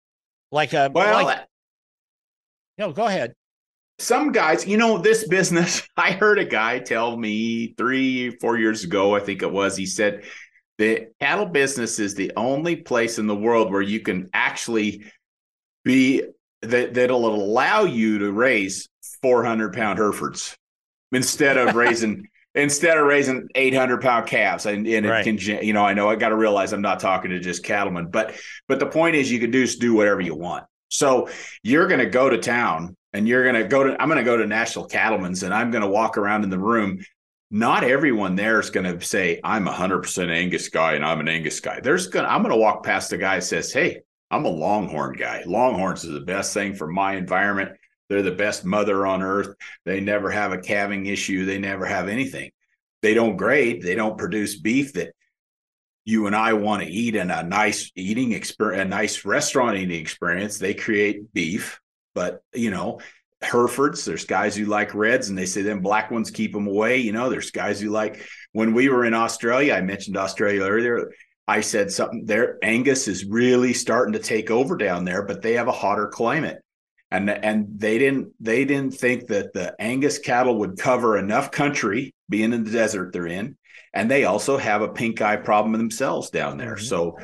Like 0.50 0.72
a 0.72 0.90
Well, 0.92 1.24
like, 1.24 1.46
no, 2.78 2.92
go 2.92 3.06
ahead. 3.06 3.34
Some 4.00 4.32
guys, 4.32 4.66
you 4.66 4.76
know, 4.76 4.98
this 4.98 5.28
business, 5.28 5.82
I 5.96 6.12
heard 6.12 6.38
a 6.38 6.44
guy 6.44 6.78
tell 6.78 7.16
me 7.16 7.74
three, 7.76 8.30
four 8.38 8.58
years 8.58 8.84
ago, 8.84 9.14
I 9.14 9.20
think 9.20 9.42
it 9.42 9.52
was, 9.52 9.76
he 9.76 9.86
said, 9.86 10.24
the 10.78 11.08
cattle 11.20 11.46
business 11.46 11.98
is 11.98 12.14
the 12.14 12.32
only 12.36 12.76
place 12.76 13.18
in 13.18 13.26
the 13.26 13.36
world 13.36 13.70
where 13.70 13.82
you 13.82 14.00
can 14.00 14.30
actually 14.32 15.04
be 15.84 16.22
that 16.62 16.94
that'll 16.94 17.26
allow 17.26 17.84
you 17.84 18.18
to 18.18 18.32
raise 18.32 18.88
400 19.22 19.74
pound 19.74 19.98
Herefords 19.98 20.56
instead 21.12 21.58
of 21.58 21.74
raising 21.74 22.26
instead 22.54 22.96
of 22.98 23.06
raising 23.06 23.48
800 23.54 24.00
pound 24.00 24.26
calves 24.26 24.66
and, 24.66 24.86
and 24.86 25.06
Right. 25.06 25.26
it 25.26 25.38
can 25.38 25.62
you 25.64 25.72
know 25.72 25.84
i 25.84 25.94
know 25.94 26.08
i 26.08 26.16
got 26.16 26.30
to 26.30 26.36
realize 26.36 26.72
i'm 26.72 26.82
not 26.82 27.00
talking 27.00 27.30
to 27.30 27.38
just 27.38 27.62
cattlemen 27.64 28.10
but 28.10 28.34
but 28.68 28.78
the 28.78 28.86
point 28.86 29.16
is 29.16 29.30
you 29.30 29.38
can 29.38 29.50
do 29.50 29.66
do 29.66 29.94
whatever 29.94 30.20
you 30.20 30.34
want 30.34 30.64
so 30.88 31.28
you're 31.62 31.86
going 31.86 32.00
to 32.00 32.10
go 32.10 32.28
to 32.28 32.38
town 32.38 32.96
and 33.12 33.28
you're 33.28 33.42
going 33.42 33.60
to 33.60 33.68
go 33.68 33.84
to 33.84 34.00
i'm 34.00 34.08
going 34.08 34.18
to 34.18 34.24
go 34.24 34.36
to 34.36 34.46
national 34.46 34.86
cattlemen's 34.86 35.42
and 35.42 35.54
i'm 35.54 35.70
going 35.70 35.82
to 35.82 35.88
walk 35.88 36.16
around 36.18 36.44
in 36.44 36.50
the 36.50 36.58
room 36.58 36.98
not 37.50 37.82
everyone 37.82 38.36
there 38.36 38.60
is 38.60 38.70
going 38.70 38.86
to 38.86 39.04
say 39.04 39.40
i'm 39.44 39.66
a 39.66 39.72
100% 39.72 40.28
angus 40.30 40.68
guy 40.68 40.94
and 40.94 41.04
i'm 41.04 41.20
an 41.20 41.28
angus 41.28 41.60
guy 41.60 41.80
there's 41.80 42.06
going 42.06 42.24
to 42.24 42.32
i'm 42.32 42.42
going 42.42 42.54
to 42.54 42.60
walk 42.60 42.84
past 42.84 43.12
a 43.12 43.18
guy 43.18 43.36
that 43.36 43.42
says 43.42 43.72
hey 43.72 44.00
I'm 44.30 44.44
a 44.44 44.50
Longhorn 44.50 45.16
guy. 45.16 45.42
Longhorns 45.44 46.04
is 46.04 46.12
the 46.12 46.20
best 46.20 46.54
thing 46.54 46.74
for 46.74 46.86
my 46.86 47.16
environment. 47.16 47.72
They're 48.08 48.22
the 48.22 48.30
best 48.30 48.64
mother 48.64 49.06
on 49.06 49.22
earth. 49.22 49.54
They 49.84 50.00
never 50.00 50.30
have 50.30 50.52
a 50.52 50.58
calving 50.58 51.06
issue. 51.06 51.44
They 51.44 51.58
never 51.58 51.84
have 51.84 52.08
anything. 52.08 52.50
They 53.02 53.14
don't 53.14 53.36
grade. 53.36 53.82
They 53.82 53.94
don't 53.94 54.18
produce 54.18 54.58
beef 54.58 54.92
that 54.94 55.14
you 56.04 56.26
and 56.26 56.36
I 56.36 56.52
want 56.54 56.82
to 56.82 56.88
eat 56.88 57.14
in 57.14 57.30
a 57.30 57.42
nice 57.42 57.90
eating 57.94 58.32
experience, 58.32 58.82
a 58.82 58.88
nice 58.88 59.24
restaurant 59.24 59.78
eating 59.78 60.00
experience. 60.00 60.58
They 60.58 60.74
create 60.74 61.32
beef, 61.32 61.80
but 62.14 62.42
you 62.54 62.70
know, 62.70 63.00
Herefords, 63.42 64.04
there's 64.04 64.26
guys 64.26 64.54
who 64.54 64.66
like 64.66 64.94
reds 64.94 65.28
and 65.28 65.38
they 65.38 65.46
say 65.46 65.62
them 65.62 65.80
black 65.80 66.10
ones 66.10 66.30
keep 66.30 66.52
them 66.52 66.66
away. 66.66 66.98
You 66.98 67.12
know, 67.12 67.30
there's 67.30 67.50
guys 67.50 67.80
who 67.80 67.88
like 67.90 68.22
when 68.52 68.74
we 68.74 68.88
were 68.88 69.06
in 69.06 69.14
Australia, 69.14 69.74
I 69.74 69.80
mentioned 69.80 70.16
Australia 70.16 70.62
earlier. 70.62 71.12
I 71.48 71.62
said 71.62 71.90
something 71.90 72.26
there. 72.26 72.58
Angus 72.62 73.08
is 73.08 73.24
really 73.24 73.72
starting 73.72 74.12
to 74.12 74.18
take 74.18 74.50
over 74.50 74.76
down 74.76 75.04
there, 75.04 75.22
but 75.22 75.42
they 75.42 75.54
have 75.54 75.68
a 75.68 75.72
hotter 75.72 76.08
climate. 76.08 76.58
And, 77.12 77.28
and 77.28 77.66
they 77.76 77.98
didn't 77.98 78.32
they 78.38 78.64
didn't 78.64 78.94
think 78.94 79.26
that 79.28 79.52
the 79.52 79.74
Angus 79.80 80.18
cattle 80.18 80.58
would 80.58 80.78
cover 80.78 81.18
enough 81.18 81.50
country 81.50 82.14
being 82.28 82.52
in 82.52 82.62
the 82.62 82.70
desert 82.70 83.12
they're 83.12 83.26
in 83.26 83.56
and 83.92 84.10
they 84.10 84.24
also 84.24 84.56
have 84.56 84.82
a 84.82 84.88
pink 84.88 85.20
eye 85.20 85.36
problem 85.36 85.72
themselves 85.72 86.30
down 86.30 86.56
there. 86.56 86.76
Mm-hmm. 86.76 86.84
So 86.84 87.18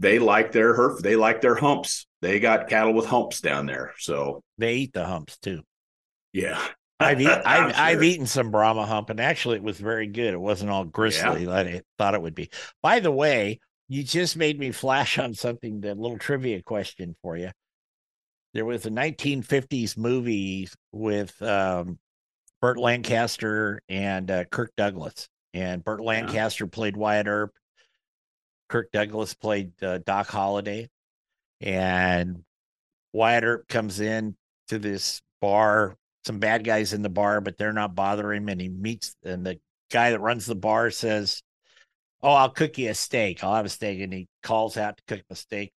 they 0.00 0.18
like 0.18 0.50
their 0.50 0.74
herf, 0.74 1.00
they 1.00 1.14
like 1.14 1.40
their 1.42 1.54
humps. 1.54 2.06
They 2.22 2.40
got 2.40 2.68
cattle 2.68 2.94
with 2.94 3.06
humps 3.06 3.40
down 3.40 3.66
there. 3.66 3.94
So 3.98 4.42
they 4.58 4.74
eat 4.74 4.92
the 4.92 5.04
humps 5.04 5.38
too. 5.38 5.62
Yeah. 6.32 6.60
I've, 6.98 7.20
eat, 7.20 7.28
I've, 7.46 7.74
sure. 7.74 7.82
I've, 7.82 8.02
eaten 8.02 8.26
some 8.26 8.50
Brahma 8.50 8.86
hump, 8.86 9.10
and 9.10 9.20
actually, 9.20 9.56
it 9.56 9.62
was 9.62 9.78
very 9.78 10.06
good. 10.06 10.34
It 10.34 10.40
wasn't 10.40 10.70
all 10.70 10.84
gristly 10.84 11.44
yeah. 11.44 11.48
like 11.48 11.66
I 11.66 11.82
thought 11.98 12.14
it 12.14 12.22
would 12.22 12.34
be. 12.34 12.50
By 12.82 13.00
the 13.00 13.12
way, 13.12 13.60
you 13.88 14.02
just 14.02 14.36
made 14.36 14.58
me 14.58 14.70
flash 14.70 15.18
on 15.18 15.34
something. 15.34 15.80
The 15.80 15.94
little 15.94 16.18
trivia 16.18 16.62
question 16.62 17.14
for 17.22 17.36
you. 17.36 17.50
There 18.52 18.64
was 18.64 18.84
a 18.84 18.90
1950s 18.90 19.96
movie 19.96 20.68
with 20.92 21.40
um, 21.42 21.98
Burt 22.60 22.78
Lancaster 22.78 23.80
and 23.88 24.30
uh, 24.30 24.44
Kirk 24.44 24.72
Douglas, 24.76 25.28
and 25.54 25.84
Burt 25.84 26.02
Lancaster 26.02 26.64
yeah. 26.64 26.70
played 26.72 26.96
Wyatt 26.96 27.26
Earp. 27.26 27.52
Kirk 28.70 28.92
Douglas 28.92 29.34
played 29.34 29.72
uh, 29.82 29.98
Doc 29.98 30.28
Holliday, 30.28 30.88
and 31.60 32.44
Wyatt 33.12 33.44
Earp 33.44 33.68
comes 33.68 34.00
in 34.00 34.36
to 34.68 34.78
this 34.78 35.20
bar. 35.40 35.96
Some 36.24 36.38
bad 36.38 36.64
guys 36.64 36.92
in 36.92 37.02
the 37.02 37.08
bar, 37.08 37.40
but 37.40 37.58
they're 37.58 37.72
not 37.72 37.94
bothering 37.94 38.42
him. 38.42 38.48
And 38.48 38.60
he 38.60 38.68
meets, 38.68 39.16
and 39.24 39.44
the 39.44 39.58
guy 39.90 40.10
that 40.10 40.20
runs 40.20 40.46
the 40.46 40.54
bar 40.54 40.90
says, 40.90 41.42
"Oh, 42.22 42.32
I'll 42.32 42.50
cook 42.50 42.78
you 42.78 42.90
a 42.90 42.94
steak. 42.94 43.42
I'll 43.42 43.56
have 43.56 43.66
a 43.66 43.70
steak." 43.70 44.00
And 44.00 44.12
he 44.12 44.28
calls 44.42 44.76
out 44.76 44.96
to 44.98 45.02
cook 45.06 45.24
the 45.28 45.36
steak. 45.36 45.72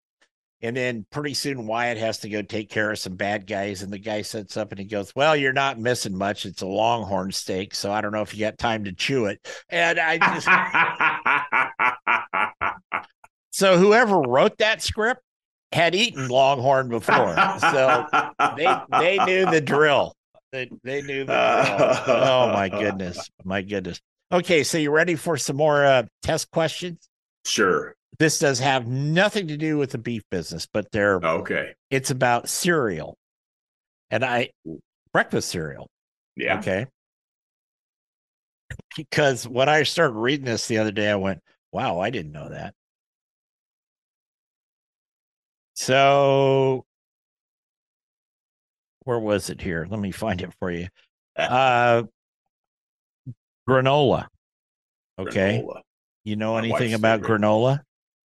And 0.65 0.77
then 0.77 1.05
pretty 1.11 1.35
soon 1.35 1.67
Wyatt 1.67 1.99
has 1.99 2.19
to 2.19 2.29
go 2.29 2.41
take 2.41 2.71
care 2.71 2.93
of 2.93 2.99
some 2.99 3.17
bad 3.17 3.49
guys. 3.49 3.83
And 3.83 3.93
the 3.93 3.99
guy 3.99 4.23
sets 4.23 4.57
up 4.57 4.71
and 4.71 4.79
he 4.79 4.85
goes, 4.85 5.13
Well, 5.17 5.35
you're 5.35 5.53
not 5.53 5.81
missing 5.81 6.17
much. 6.17 6.47
It's 6.47 6.63
a 6.63 6.67
longhorn 6.67 7.33
steak. 7.33 7.75
So 7.75 7.91
I 7.91 8.01
don't 8.01 8.13
know 8.13 8.23
if 8.23 8.33
you 8.33 8.41
got 8.41 8.59
time 8.59 8.85
to 8.85 8.93
chew 8.93 9.27
it. 9.27 9.45
And 9.69 9.99
I 9.99 10.19
just. 10.19 10.47
so 13.53 13.79
whoever 13.79 14.19
wrote 14.21 14.59
that 14.59 14.83
script 14.83 15.21
had 15.73 15.95
eaten 15.95 16.29
longhorn 16.29 16.89
before. 16.89 17.37
So 17.61 18.07
they, 18.57 18.77
they 18.99 19.25
knew 19.25 19.51
the 19.51 19.61
drill. 19.61 20.15
They, 20.51 20.69
they 20.83 21.01
knew 21.03 21.25
the 21.25 22.03
drill. 22.05 22.17
Oh, 22.17 22.53
my 22.53 22.69
goodness. 22.69 23.31
My 23.45 23.63
goodness. 23.63 24.01
Okay. 24.33 24.65
So 24.65 24.77
you 24.79 24.91
ready 24.91 25.15
for 25.15 25.37
some 25.37 25.57
more 25.57 25.85
uh, 25.85 26.03
test 26.23 26.51
questions? 26.51 27.09
Sure 27.47 27.95
this 28.19 28.39
does 28.39 28.59
have 28.59 28.87
nothing 28.87 29.49
to 29.49 29.57
do 29.57 29.79
with 29.79 29.91
the 29.91 29.99
beef 29.99 30.23
business, 30.31 30.67
but 30.73 30.91
they're 30.93 31.17
okay. 31.17 31.75
It's 31.91 32.11
about 32.11 32.49
cereal, 32.49 33.17
and 34.11 34.25
I 34.25 34.51
breakfast 35.13 35.49
cereal. 35.49 35.89
Yeah. 36.37 36.59
Okay. 36.59 36.87
Because 38.97 39.49
when 39.49 39.69
I 39.69 39.83
started 39.83 40.15
reading 40.15 40.47
this 40.47 40.67
the 40.67 40.79
other 40.79 40.93
day, 40.93 41.11
I 41.11 41.17
went, 41.17 41.41
"Wow, 41.73 42.01
I 42.01 42.11
didn't 42.11 42.33
know 42.33 42.49
that." 42.49 42.75
So, 45.85 46.85
where 49.03 49.19
was 49.19 49.51
it 49.51 49.61
here? 49.61 49.85
Let 49.91 49.99
me 49.99 50.13
find 50.13 50.41
it 50.41 50.55
for 50.61 50.71
you. 50.71 50.87
Uh, 51.37 52.05
granola. 53.69 54.29
Okay. 55.19 55.61
Granola. 55.61 55.81
You 56.23 56.37
know 56.37 56.57
anything 56.57 56.95
about 56.95 57.23
granola? 57.23 57.81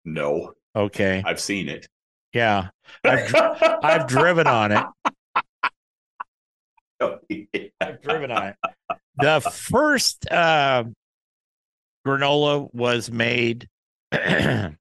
No. 0.03 0.51
Okay. 0.75 1.23
I've 1.25 1.39
seen 1.39 1.69
it. 1.69 1.87
Yeah. 2.33 2.71
I've, 3.05 3.33
I've 3.33 4.07
driven 4.07 4.47
on 4.47 4.73
it. 4.73 4.85
Oh, 6.99 7.19
yeah. 7.29 7.43
I've 7.79 8.01
driven 8.01 8.31
on 8.31 8.47
it. 8.47 8.55
The 9.17 9.39
first 9.41 10.29
uh, 10.31 10.83
granola 12.05 12.73
was 12.73 13.11
made 13.11 13.67
back 14.11 14.75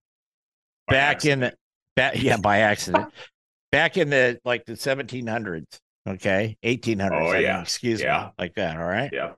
in 1.25 1.53
back, 1.97 2.15
yeah, 2.23 2.37
by 2.37 2.59
accident. 2.59 3.13
back 3.73 3.97
in 3.97 4.11
the 4.11 4.39
like 4.45 4.65
the 4.67 4.75
1700s, 4.75 5.65
okay? 6.09 6.57
1800s. 6.63 7.11
Oh, 7.13 7.39
yeah. 7.39 7.61
excuse 7.61 8.01
yeah. 8.01 8.27
me. 8.27 8.45
Like 8.45 8.55
that, 8.55 8.77
all 8.77 8.85
right? 8.85 9.11
Yeah. 9.13 9.33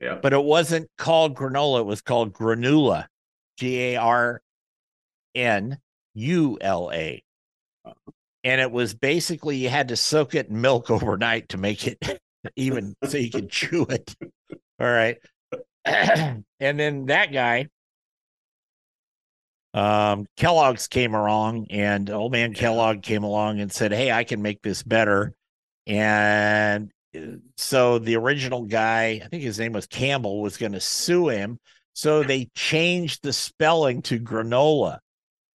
Yeah. 0.00 0.18
But 0.20 0.32
it 0.32 0.42
wasn't 0.42 0.88
called 0.98 1.36
granola, 1.36 1.80
it 1.80 1.86
was 1.86 2.00
called 2.00 2.32
granula. 2.32 3.06
G 3.58 3.80
A 3.80 3.96
R 3.96 4.42
N 5.34 5.78
U 6.14 6.58
L 6.60 6.90
A. 6.92 7.22
And 8.44 8.60
it 8.60 8.72
was 8.72 8.94
basically 8.94 9.56
you 9.56 9.68
had 9.68 9.88
to 9.88 9.96
soak 9.96 10.34
it 10.34 10.48
in 10.48 10.60
milk 10.60 10.90
overnight 10.90 11.50
to 11.50 11.58
make 11.58 11.86
it 11.86 12.20
even 12.56 12.94
so 13.04 13.18
you 13.18 13.30
could 13.30 13.50
chew 13.50 13.86
it. 13.88 14.14
All 14.80 14.90
right. 14.90 15.18
and 15.84 16.44
then 16.58 17.06
that 17.06 17.32
guy, 17.32 17.68
um, 19.74 20.26
Kellogg's 20.36 20.86
came 20.88 21.14
along, 21.14 21.66
and 21.70 22.10
old 22.10 22.32
man 22.32 22.54
Kellogg 22.54 23.02
came 23.02 23.24
along 23.24 23.60
and 23.60 23.72
said, 23.72 23.92
Hey, 23.92 24.12
I 24.12 24.24
can 24.24 24.42
make 24.42 24.62
this 24.62 24.82
better. 24.82 25.34
And 25.86 26.90
uh, 27.16 27.36
so 27.56 27.98
the 27.98 28.16
original 28.16 28.64
guy, 28.64 29.20
I 29.24 29.28
think 29.28 29.42
his 29.42 29.58
name 29.58 29.72
was 29.72 29.86
Campbell, 29.86 30.42
was 30.42 30.56
going 30.56 30.72
to 30.72 30.80
sue 30.80 31.28
him. 31.28 31.58
So 31.94 32.22
they 32.22 32.50
changed 32.54 33.22
the 33.22 33.32
spelling 33.32 34.02
to 34.02 34.18
granola. 34.18 34.98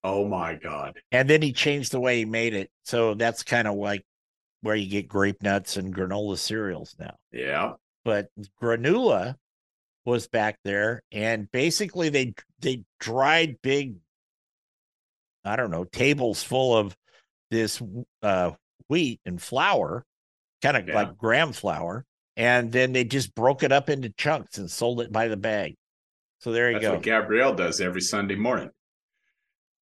Oh 0.04 0.28
my 0.28 0.56
god! 0.56 1.00
And 1.12 1.30
then 1.30 1.42
he 1.42 1.52
changed 1.52 1.92
the 1.92 2.00
way 2.00 2.20
he 2.20 2.26
made 2.26 2.54
it, 2.54 2.70
so 2.84 3.16
that's 3.16 3.44
kind 3.44 3.68
of 3.68 3.76
like 3.76 4.06
where 4.62 4.76
you 4.76 4.88
get 4.90 5.08
grape 5.08 5.42
nuts 5.42 5.78
and 5.78 5.94
granola 5.94 6.38
cereals 6.38 6.96
now. 7.00 7.16
Yeah, 7.32 7.74
but 8.06 8.28
granola 8.62 9.36
was 10.06 10.28
back 10.28 10.60
there, 10.64 11.02
and 11.12 11.52
basically 11.52 12.10
they 12.10 12.34
they 12.60 12.84
dried 13.00 13.58
big, 13.62 13.96
I 15.48 15.56
don't 15.56 15.72
know, 15.72 15.86
tables 15.86 16.44
full 16.44 16.78
of 16.78 16.96
this 17.50 17.82
uh, 18.22 18.52
wheat 18.90 19.20
and 19.26 19.42
flour, 19.42 20.06
kind 20.62 20.78
of 20.78 20.88
yeah. 20.88 20.96
like 20.96 21.18
graham 21.18 21.54
flour, 21.54 22.06
and 22.36 22.72
then 22.72 22.94
they 22.94 23.04
just 23.04 23.34
broke 23.34 23.64
it 23.64 23.72
up 23.72 23.90
into 23.90 24.10
chunks 24.10 24.58
and 24.58 24.70
sold 24.70 25.02
it 25.02 25.12
by 25.12 25.28
the 25.28 25.38
bag. 25.38 25.76
So 26.40 26.52
there 26.52 26.70
you 26.70 26.76
That's 26.76 26.86
go. 26.86 26.94
What 26.94 27.04
Gabrielle 27.04 27.56
does 27.56 27.82
every 27.82 28.02
Sunday 28.02 28.36
morning 28.36 28.70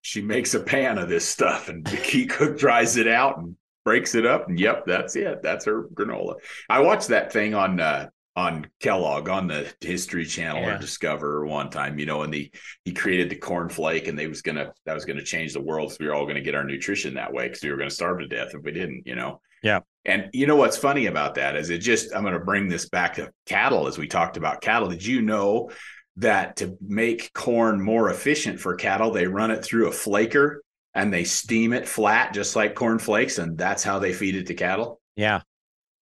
she 0.03 0.21
makes 0.21 0.53
a 0.55 0.61
pan 0.61 0.99
of 0.99 1.09
this 1.09 1.27
stuff 1.27 1.69
and 1.69 1.85
the 1.87 1.97
key 1.97 2.27
cook 2.27 2.59
dries 2.59 2.97
it 2.97 3.09
out 3.09 3.39
and 3.39 3.57
breaks 3.85 4.15
it 4.15 4.27
up 4.27 4.49
and 4.49 4.61
yep 4.61 4.85
that's 4.87 5.17
it 5.17 5.43
that's 5.43 5.65
her 5.65 5.85
granola 5.95 6.35
i 6.69 6.79
watched 6.79 7.09
that 7.09 7.33
thing 7.33 7.55
on 7.55 7.81
uh 7.81 8.07
on 8.35 8.67
kellogg 8.81 9.29
on 9.29 9.47
the 9.47 9.71
history 9.81 10.25
channel 10.25 10.63
yeah. 10.63 10.75
or 10.75 10.79
discover 10.79 11.45
one 11.45 11.69
time 11.69 11.99
you 11.99 12.07
know 12.07 12.23
and 12.23 12.33
the 12.33 12.51
he 12.85 12.93
created 12.93 13.29
the 13.29 13.37
cornflake 13.37 14.09
and 14.09 14.19
they 14.19 14.27
was 14.27 14.41
gonna 14.41 14.73
that 14.87 14.95
was 14.95 15.05
gonna 15.05 15.23
change 15.23 15.53
the 15.53 15.61
world 15.61 15.91
so 15.91 15.99
we 16.01 16.07
were 16.07 16.15
all 16.15 16.27
gonna 16.27 16.41
get 16.41 16.55
our 16.55 16.65
nutrition 16.65 17.15
that 17.15 17.33
way 17.33 17.47
because 17.47 17.63
we 17.63 17.71
were 17.71 17.77
gonna 17.77 17.91
starve 17.91 18.19
to 18.21 18.27
death 18.27 18.55
if 18.55 18.63
we 18.63 18.73
didn't 18.73 19.03
you 19.07 19.15
know? 19.15 19.41
Yeah. 19.63 19.81
And 20.05 20.29
you 20.33 20.49
know 20.49 20.57
what's 20.57 20.77
funny 20.77 21.07
about 21.07 21.37
that 21.37 21.57
is 21.57 21.71
it 21.71 21.79
just 21.79 22.15
i'm 22.15 22.25
gonna 22.25 22.41
bring 22.41 22.69
this 22.69 22.89
back 22.89 23.15
to 23.15 23.31
cattle 23.47 23.87
as 23.87 23.99
we 23.99 24.07
talked 24.07 24.37
about 24.37 24.61
cattle. 24.61 24.89
Did 24.89 25.05
you 25.05 25.23
know 25.23 25.71
that 26.17 26.57
to 26.57 26.77
make 26.81 27.33
corn 27.33 27.81
more 27.81 28.11
efficient 28.11 28.61
for 28.61 28.75
cattle, 28.75 29.11
they 29.11 29.27
run 29.27 29.51
it 29.51 29.65
through 29.65 29.89
a 29.89 29.93
flaker 29.93 30.63
and 30.95 31.13
they 31.13 31.25
steam 31.25 31.73
it 31.73 31.89
flat, 31.89 32.35
just 32.35 32.55
like 32.55 32.75
corn 32.75 32.99
flakes, 32.99 33.39
and 33.39 33.57
that's 33.57 33.83
how 33.83 33.99
they 33.99 34.13
feed 34.13 34.37
it 34.37 34.47
to 34.49 34.55
cattle. 34.55 35.01
Yeah, 35.17 35.41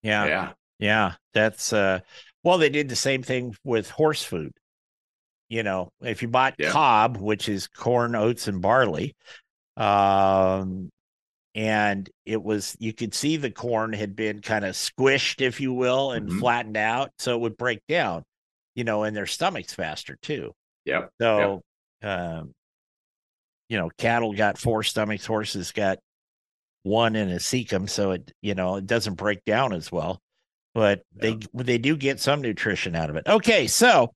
yeah, 0.01 0.25
yeah, 0.25 0.51
yeah. 0.81 1.13
That's 1.33 1.71
uh, 1.71 1.99
well, 2.43 2.57
they 2.57 2.69
did 2.69 2.89
the 2.89 2.95
same 2.97 3.23
thing 3.23 3.55
with 3.63 3.89
horse 3.89 4.23
food. 4.23 4.51
You 5.47 5.63
know, 5.63 5.89
if 6.01 6.21
you 6.21 6.27
bought 6.27 6.55
yeah. 6.57 6.71
cob, 6.71 7.17
which 7.17 7.47
is 7.47 7.67
corn, 7.67 8.15
oats, 8.15 8.47
and 8.49 8.61
barley, 8.61 9.15
um, 9.77 10.89
and 11.55 12.09
it 12.25 12.41
was 12.43 12.75
you 12.79 12.93
could 12.93 13.13
see 13.13 13.37
the 13.37 13.51
corn 13.51 13.93
had 13.93 14.15
been 14.15 14.41
kind 14.41 14.65
of 14.65 14.75
squished, 14.75 15.41
if 15.41 15.61
you 15.61 15.71
will, 15.71 16.11
and 16.11 16.27
mm-hmm. 16.27 16.39
flattened 16.39 16.77
out, 16.77 17.11
so 17.17 17.35
it 17.35 17.41
would 17.41 17.57
break 17.57 17.79
down 17.87 18.23
you 18.75 18.83
know, 18.83 19.03
in 19.03 19.13
their 19.13 19.25
stomachs 19.25 19.73
faster 19.73 20.17
too. 20.21 20.53
Yep. 20.85 21.11
So, 21.19 21.61
yep. 22.01 22.19
Um, 22.19 22.53
you 23.69 23.77
know, 23.77 23.89
cattle 23.97 24.33
got 24.33 24.57
four 24.57 24.83
stomachs, 24.83 25.25
horses 25.25 25.71
got 25.71 25.99
one 26.83 27.15
in 27.15 27.29
a 27.31 27.35
cecum, 27.35 27.89
so 27.89 28.11
it 28.11 28.31
you 28.41 28.55
know 28.55 28.77
it 28.77 28.87
doesn't 28.87 29.13
break 29.13 29.45
down 29.45 29.71
as 29.71 29.91
well. 29.91 30.19
But 30.73 31.03
yeah. 31.15 31.35
they 31.53 31.63
they 31.63 31.77
do 31.77 31.97
get 31.97 32.19
some 32.19 32.41
nutrition 32.41 32.95
out 32.95 33.09
of 33.09 33.15
it. 33.15 33.27
Okay, 33.27 33.67
so 33.67 34.13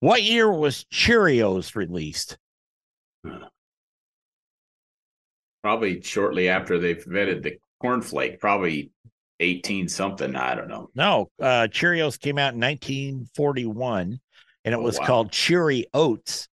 what 0.00 0.22
year 0.22 0.52
was 0.52 0.84
Cheerios 0.92 1.74
released? 1.74 2.38
Probably 5.62 6.00
shortly 6.02 6.48
after 6.48 6.78
they 6.78 6.92
invented 6.92 7.42
the 7.42 7.58
cornflake, 7.82 8.38
probably 8.38 8.90
18 9.40 9.88
something. 9.88 10.36
I 10.36 10.54
don't 10.54 10.68
know. 10.68 10.90
No, 10.94 11.30
uh, 11.40 11.68
Cheerios 11.70 12.18
came 12.18 12.38
out 12.38 12.54
in 12.54 12.60
1941 12.60 14.20
and 14.64 14.74
it 14.74 14.78
oh, 14.78 14.80
was 14.80 14.98
wow. 14.98 15.06
called 15.06 15.32
Cheery 15.32 15.86
Oats. 15.94 16.48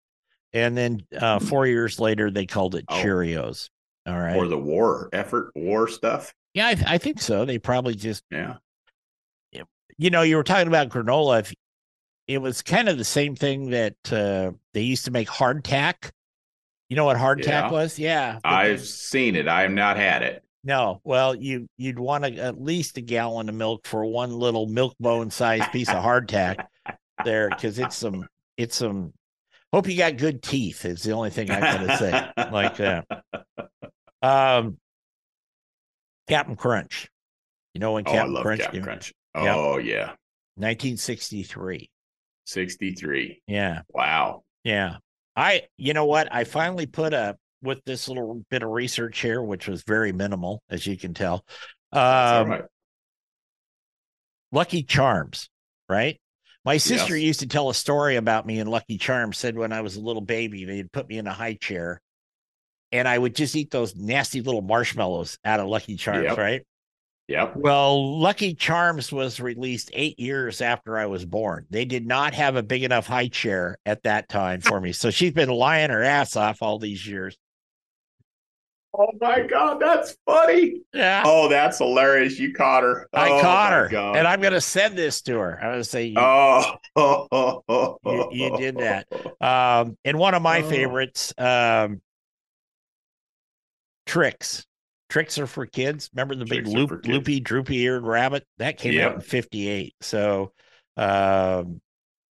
And 0.52 0.76
then 0.76 1.04
uh, 1.16 1.38
hmm. 1.38 1.46
four 1.46 1.66
years 1.66 1.98
later, 1.98 2.30
they 2.30 2.46
called 2.46 2.74
it 2.76 2.84
oh. 2.88 2.94
Cheerios. 2.94 3.68
All 4.06 4.18
right. 4.18 4.36
Or 4.36 4.46
the 4.46 4.58
war 4.58 5.08
effort, 5.12 5.50
war 5.54 5.88
stuff. 5.88 6.32
Yeah, 6.52 6.68
I, 6.68 6.74
th- 6.74 6.86
I 6.86 6.98
think 6.98 7.20
so. 7.20 7.44
They 7.44 7.58
probably 7.58 7.94
just, 7.94 8.22
yeah. 8.30 8.56
You 9.98 10.10
know, 10.10 10.22
you 10.22 10.36
were 10.36 10.44
talking 10.44 10.68
about 10.68 10.88
granola. 10.88 11.40
If 11.40 11.54
it 12.26 12.38
was 12.38 12.62
kind 12.62 12.88
of 12.88 12.98
the 12.98 13.04
same 13.04 13.36
thing 13.36 13.70
that 13.70 14.12
uh, 14.12 14.52
they 14.72 14.82
used 14.82 15.04
to 15.04 15.10
make 15.10 15.28
hardtack. 15.28 16.10
You 16.88 16.96
know 16.96 17.04
what 17.04 17.16
hardtack 17.16 17.46
yeah. 17.46 17.70
was? 17.70 17.98
Yeah. 17.98 18.38
I've 18.44 18.80
they, 18.80 18.84
seen 18.84 19.36
it. 19.36 19.48
I 19.48 19.62
have 19.62 19.72
not 19.72 19.96
had 19.96 20.22
it. 20.22 20.44
No. 20.62 21.00
Well, 21.04 21.34
you 21.34 21.68
you'd 21.76 21.98
want 21.98 22.24
a, 22.24 22.34
at 22.38 22.60
least 22.60 22.96
a 22.96 23.00
gallon 23.00 23.48
of 23.48 23.54
milk 23.54 23.86
for 23.86 24.04
one 24.04 24.32
little 24.32 24.66
milk 24.66 24.94
bone 24.98 25.30
sized 25.30 25.70
piece 25.72 25.88
of 25.88 25.96
hardtack 25.96 26.66
there 27.24 27.50
because 27.50 27.78
it's 27.78 27.96
some 27.96 28.26
it's 28.56 28.76
some 28.76 29.12
hope 29.72 29.88
you 29.88 29.96
got 29.96 30.16
good 30.16 30.42
teeth 30.42 30.84
is 30.84 31.02
the 31.02 31.12
only 31.12 31.30
thing 31.30 31.50
I 31.50 31.60
gotta 31.60 31.96
say 31.98 32.50
like 32.50 32.76
that. 32.76 33.06
Um 34.22 34.78
Captain 36.28 36.56
Crunch. 36.56 37.10
You 37.74 37.80
know 37.80 37.92
when 37.92 38.04
oh, 38.06 38.10
Captain 38.10 38.40
Crunch 38.40 38.60
Captain 38.62 38.82
Crunch. 38.82 39.12
Oh 39.34 39.78
yep. 39.78 39.86
yeah. 39.86 40.06
1963. 40.56 41.90
63. 42.46 43.42
Yeah. 43.46 43.82
Wow. 43.88 44.42
Yeah. 44.62 44.96
I 45.36 45.62
you 45.76 45.94
know 45.94 46.04
what? 46.04 46.32
I 46.32 46.44
finally 46.44 46.86
put 46.86 47.12
a 47.12 47.36
with 47.62 47.84
this 47.84 48.08
little 48.08 48.44
bit 48.50 48.62
of 48.62 48.70
research 48.70 49.20
here, 49.20 49.42
which 49.42 49.66
was 49.66 49.82
very 49.82 50.12
minimal, 50.12 50.62
as 50.68 50.86
you 50.86 50.96
can 50.96 51.14
tell. 51.14 51.44
Um, 51.92 52.50
right. 52.50 52.64
Lucky 54.52 54.82
Charms, 54.82 55.48
right? 55.88 56.20
My 56.64 56.76
sister 56.76 57.16
yes. 57.16 57.26
used 57.26 57.40
to 57.40 57.46
tell 57.46 57.68
a 57.68 57.74
story 57.74 58.16
about 58.16 58.46
me 58.46 58.58
in 58.58 58.66
Lucky 58.66 58.98
Charms. 58.98 59.38
Said 59.38 59.56
when 59.56 59.72
I 59.72 59.80
was 59.80 59.96
a 59.96 60.00
little 60.00 60.22
baby, 60.22 60.64
they'd 60.64 60.92
put 60.92 61.08
me 61.08 61.18
in 61.18 61.26
a 61.26 61.32
high 61.32 61.54
chair, 61.54 62.00
and 62.92 63.08
I 63.08 63.18
would 63.18 63.34
just 63.34 63.56
eat 63.56 63.70
those 63.70 63.96
nasty 63.96 64.40
little 64.40 64.62
marshmallows 64.62 65.38
out 65.44 65.60
of 65.60 65.66
Lucky 65.66 65.96
Charms, 65.96 66.24
yep. 66.24 66.38
right? 66.38 66.62
Yep. 67.28 67.56
Well, 67.56 68.18
Lucky 68.18 68.54
Charms 68.54 69.10
was 69.10 69.40
released 69.40 69.90
eight 69.94 70.20
years 70.20 70.60
after 70.60 70.98
I 70.98 71.06
was 71.06 71.24
born. 71.24 71.66
They 71.70 71.86
did 71.86 72.06
not 72.06 72.34
have 72.34 72.56
a 72.56 72.62
big 72.62 72.82
enough 72.82 73.06
high 73.06 73.28
chair 73.28 73.78
at 73.86 74.02
that 74.02 74.28
time 74.28 74.60
for 74.60 74.78
me. 74.78 74.92
So 74.92 75.10
she's 75.10 75.32
been 75.32 75.48
lying 75.48 75.90
her 75.90 76.02
ass 76.02 76.36
off 76.36 76.60
all 76.60 76.78
these 76.78 77.06
years. 77.06 77.38
Oh 78.96 79.08
my 79.20 79.40
god, 79.40 79.80
that's 79.80 80.16
funny. 80.24 80.82
Yeah. 80.92 81.24
Oh, 81.26 81.48
that's 81.48 81.78
hilarious. 81.78 82.38
You 82.38 82.52
caught 82.52 82.84
her. 82.84 83.08
I 83.12 83.30
oh 83.30 83.40
caught 83.40 83.72
her. 83.72 83.88
God. 83.88 84.16
And 84.16 84.26
I'm 84.26 84.40
gonna 84.40 84.60
send 84.60 84.96
this 84.96 85.20
to 85.22 85.38
her. 85.38 85.58
I'm 85.60 85.72
gonna 85.72 85.84
say 85.84 86.04
you, 86.06 86.14
Oh, 86.16 86.76
you, 88.04 88.28
you, 88.30 88.56
did 88.56 88.76
that. 88.78 89.08
Um, 89.40 89.98
and 90.04 90.18
one 90.18 90.34
of 90.34 90.42
my 90.42 90.62
oh. 90.62 90.70
favorites, 90.70 91.34
um, 91.36 92.00
Trix. 94.06 94.64
Trix 95.14 95.38
are 95.38 95.46
for 95.46 95.64
kids. 95.64 96.10
Remember 96.12 96.34
the 96.34 96.44
Trix 96.44 96.68
big 96.68 96.76
loop, 96.76 97.06
loopy, 97.06 97.38
droopy 97.38 97.76
eared 97.76 98.02
rabbit? 98.02 98.44
That 98.58 98.78
came 98.78 98.94
yep. 98.94 99.10
out 99.10 99.14
in 99.14 99.20
58. 99.20 99.94
So 100.00 100.50
um 100.96 101.80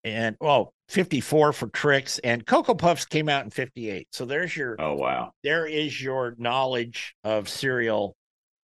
and 0.04 0.36
well, 0.42 0.74
54 0.90 1.54
for 1.54 1.68
Trix 1.68 2.18
and 2.18 2.44
cocoa 2.44 2.74
puffs 2.74 3.06
came 3.06 3.30
out 3.30 3.44
in 3.44 3.52
58 3.52 4.08
so 4.12 4.26
there's 4.26 4.58
your 4.58 4.78
oh 4.80 4.96
wow. 4.96 5.32
there 5.44 5.68
is 5.68 6.02
your 6.02 6.34
knowledge 6.40 7.16
of 7.24 7.48
cereal 7.48 8.16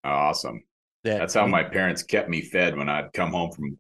awesome. 0.04 0.64
that 1.04 1.20
that's 1.20 1.36
how 1.36 1.46
we, 1.46 1.52
my 1.52 1.64
parents 1.64 2.02
kept 2.02 2.28
me 2.28 2.42
fed 2.42 2.76
when 2.76 2.90
i'd 2.90 3.14
come 3.14 3.32
home 3.32 3.52
from 3.52 3.78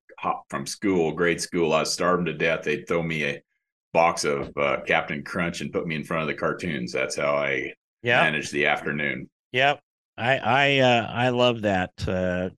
from 0.49 0.67
school 0.67 1.13
grade 1.13 1.41
school. 1.41 1.73
I 1.73 1.81
was 1.81 1.93
starving 1.93 2.25
to 2.25 2.33
death. 2.33 2.63
They'd 2.63 2.87
throw 2.87 3.01
me 3.01 3.23
a 3.25 3.41
box 3.91 4.23
of 4.23 4.55
uh, 4.55 4.81
captain 4.85 5.23
crunch 5.23 5.61
and 5.61 5.73
put 5.73 5.87
me 5.87 5.95
in 5.95 6.03
front 6.03 6.21
of 6.21 6.27
the 6.27 6.39
cartoons. 6.39 6.93
That's 6.93 7.15
how 7.15 7.35
i 7.35 7.73
yeah 8.03 8.21
managed 8.21 8.51
the 8.51 8.67
afternoon. 8.67 9.29
Yep 9.51 9.81
i 10.17 10.37
i 10.37 10.79
uh 10.79 11.07
i 11.09 11.29
love 11.29 11.61
that 11.61 11.91
uh 12.07 12.49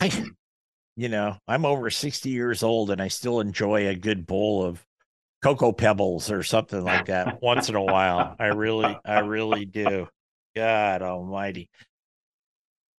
i 0.00 0.24
you 0.96 1.08
know 1.08 1.36
i'm 1.46 1.64
over 1.64 1.90
60 1.90 2.28
years 2.30 2.62
old 2.62 2.90
and 2.90 3.00
i 3.00 3.08
still 3.08 3.40
enjoy 3.40 3.88
a 3.88 3.94
good 3.94 4.26
bowl 4.26 4.64
of 4.64 4.84
cocoa 5.42 5.72
pebbles 5.72 6.30
or 6.30 6.42
something 6.42 6.82
like 6.82 7.06
that 7.06 7.40
once 7.42 7.68
in 7.68 7.74
a 7.74 7.82
while. 7.82 8.34
I 8.38 8.46
really, 8.46 8.98
I 9.04 9.20
really 9.20 9.64
do. 9.64 10.08
God 10.56 11.02
almighty. 11.02 11.70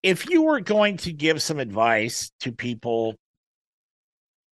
If 0.02 0.30
you 0.30 0.44
were 0.44 0.62
going 0.62 0.98
to 0.98 1.12
give 1.12 1.42
some 1.42 1.60
advice 1.60 2.32
to 2.42 2.52
people 2.54 3.16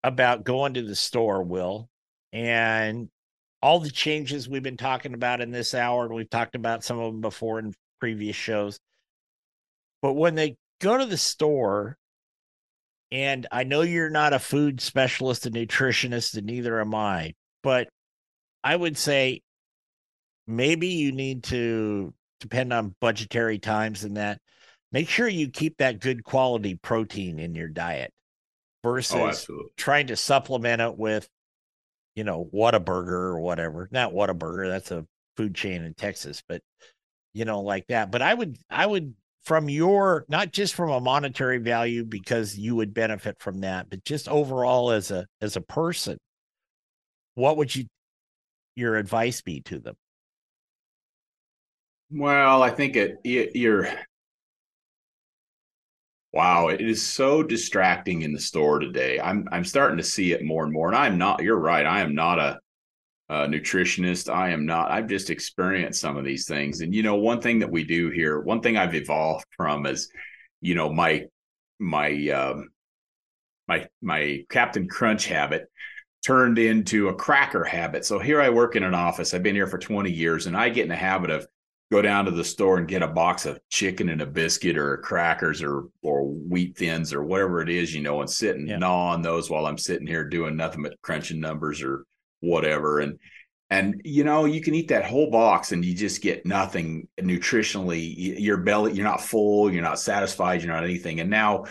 about 0.04 0.44
going 0.44 0.74
to 0.74 0.82
the 0.82 0.96
store, 0.96 1.42
Will, 1.44 1.88
and 2.34 3.10
all 3.62 3.80
the 3.80 3.90
changes 3.90 4.50
we've 4.50 4.64
been 4.64 4.78
talking 4.78 5.14
about 5.14 5.40
in 5.40 5.52
this 5.52 5.74
hour, 5.74 6.06
and 6.06 6.14
we've 6.14 6.30
talked 6.30 6.56
about 6.56 6.84
some 6.84 7.00
of 7.00 7.14
them 7.14 7.22
before 7.22 7.60
in 7.60 7.74
previous 8.02 8.36
shows. 8.36 8.80
But 10.08 10.14
when 10.14 10.36
they 10.36 10.56
go 10.80 10.98
to 10.98 11.06
the 11.06 11.18
store, 11.18 11.98
and 13.12 13.46
I 13.52 13.66
know 13.66 13.82
you're 13.82 14.10
not 14.10 14.32
a 14.32 14.40
food 14.40 14.80
specialist, 14.80 15.46
a 15.46 15.52
nutritionist, 15.52 16.38
and 16.38 16.48
neither 16.48 16.80
am 16.80 16.96
I, 16.96 17.34
but 17.62 17.90
I 18.64 18.74
would 18.74 18.98
say 18.98 19.42
maybe 20.48 20.88
you 20.88 21.12
need 21.12 21.44
to 21.44 22.14
depend 22.40 22.72
on 22.72 22.96
budgetary 23.02 23.60
times 23.60 24.06
and 24.06 24.16
that 24.16 24.40
make 24.94 25.10
sure 25.10 25.28
you 25.28 25.50
keep 25.50 25.80
that 25.80 26.00
good 26.00 26.24
quality 26.24 26.76
protein 26.76 27.38
in 27.38 27.54
your 27.54 27.68
diet 27.68 28.14
oh, 28.86 28.92
versus 28.92 29.46
oh, 29.50 29.64
trying 29.76 30.08
to 30.08 30.16
supplement 30.16 30.82
it 30.82 30.98
with 30.98 31.28
you 32.16 32.24
know 32.24 32.50
Whataburger 32.54 33.10
or 33.10 33.42
whatever 33.42 33.90
not 33.92 34.14
Whataburger 34.14 34.70
that's 34.70 34.92
a 34.92 35.06
food 35.36 35.54
chain 35.54 35.84
in 35.84 35.94
texas 35.96 36.42
but 36.48 36.62
you 37.34 37.44
know 37.44 37.60
like 37.60 37.86
that 37.88 38.10
but 38.10 38.22
i 38.22 38.34
would 38.34 38.58
i 38.70 38.86
would 38.86 39.14
from 39.48 39.70
your 39.70 40.26
not 40.28 40.52
just 40.52 40.76
from 40.76 40.92
a 40.92 41.00
monetary 41.00 41.58
value 41.58 42.04
because 42.04 42.58
you 42.58 42.76
would 42.76 42.94
benefit 42.94 43.36
from 43.40 43.62
that 43.62 43.90
but 43.90 44.04
just 44.04 44.28
overall 44.28 44.92
as 44.92 45.10
a 45.10 45.26
as 45.42 45.56
a 45.56 45.62
person 45.62 46.18
what 47.36 47.58
would 47.58 47.76
you 47.76 47.86
your 48.78 48.96
advice 48.96 49.42
be 49.42 49.60
to 49.62 49.80
them? 49.80 49.96
Well, 52.10 52.64
I 52.64 52.70
think 52.70 52.96
it, 52.96 53.18
it 53.24 53.56
you're 53.56 53.90
Wow, 56.34 56.68
it 56.68 56.82
is 56.82 57.06
so 57.06 57.42
distracting 57.42 58.22
in 58.22 58.32
the 58.32 58.40
store 58.40 58.80
today. 58.80 59.20
I'm 59.20 59.48
I'm 59.52 59.66
starting 59.66 59.98
to 59.98 60.04
see 60.04 60.32
it 60.34 60.46
more 60.46 60.64
and 60.64 60.72
more. 60.72 60.88
And 60.88 60.96
I'm 60.96 61.18
not. 61.18 61.42
You're 61.42 61.60
right. 61.60 61.86
I 61.86 62.02
am 62.02 62.14
not 62.14 62.38
a, 62.38 62.60
a, 63.30 63.48
nutritionist. 63.48 64.34
I 64.34 64.50
am 64.50 64.66
not. 64.66 64.92
I've 64.92 65.08
just 65.08 65.30
experienced 65.30 66.02
some 66.02 66.18
of 66.18 66.26
these 66.26 66.48
things. 66.48 66.82
And 66.82 66.94
you 66.94 67.04
know, 67.04 67.16
one 67.16 67.42
thing 67.42 67.60
that 67.60 67.72
we 67.72 67.84
do 67.84 68.10
here, 68.10 68.40
one 68.40 68.62
thing 68.62 68.78
I've 68.78 68.96
evolved 68.96 69.46
from 69.56 69.86
is, 69.86 70.10
you 70.62 70.76
know, 70.76 70.92
my 70.92 71.26
my 71.80 72.30
um, 72.30 72.70
my 73.68 73.88
my 74.02 74.46
Captain 74.50 74.88
Crunch 74.88 75.28
habit 75.28 75.70
turned 76.26 76.60
into 76.60 77.10
a 77.10 77.16
cracker 77.16 77.64
habit. 77.64 78.06
So 78.06 78.20
here 78.20 78.42
I 78.42 78.50
work 78.50 78.76
in 78.76 78.84
an 78.84 78.94
office. 78.94 79.34
I've 79.34 79.44
been 79.44 79.56
here 79.56 79.68
for 79.68 79.78
20 79.78 80.12
years 80.12 80.48
and 80.48 80.58
I 80.58 80.70
get 80.70 80.84
in 80.84 80.90
the 80.90 80.96
habit 80.96 81.30
of 81.30 81.48
go 81.92 82.02
down 82.02 82.26
to 82.26 82.32
the 82.32 82.44
store 82.44 82.78
and 82.78 82.88
get 82.88 83.02
a 83.02 83.08
box 83.08 83.46
of 83.46 83.60
chicken 83.70 84.10
and 84.10 84.22
a 84.22 84.26
biscuit 84.26 84.78
or 84.78 84.98
crackers 84.98 85.62
or 85.64 85.86
or 86.02 86.26
wheat 86.26 86.78
thins 86.78 87.14
or 87.14 87.24
whatever 87.24 87.62
it 87.62 87.70
is, 87.70 87.94
you 87.94 88.02
know, 88.02 88.22
and 88.22 88.30
sit 88.30 88.58
and 88.58 88.68
yeah. 88.68 88.78
gnaw 88.78 89.14
on 89.14 89.22
those 89.22 89.50
while 89.50 89.66
I'm 89.66 89.78
sitting 89.78 90.08
here 90.08 90.26
doing 90.26 90.56
nothing 90.58 90.84
but 90.84 91.02
crunching 91.02 91.40
numbers 91.40 91.82
or 91.82 92.06
whatever. 92.40 93.00
And 93.00 93.20
and 93.70 94.02
you 94.06 94.24
know, 94.24 94.46
you 94.46 94.62
can 94.62 94.76
eat 94.76 94.90
that 94.90 95.06
whole 95.06 95.30
box 95.30 95.72
and 95.72 95.84
you 95.84 95.94
just 95.94 96.22
get 96.22 96.46
nothing 96.46 97.08
nutritionally. 97.20 98.40
Your 98.40 98.58
belly, 98.58 98.94
you're 98.94 99.04
not 99.04 99.22
full, 99.22 99.72
you're 99.72 99.84
not 99.84 100.00
satisfied, 100.00 100.62
you're 100.62 100.74
not 100.74 100.86
anything. 100.86 101.20
And 101.20 101.30
now 101.30 101.66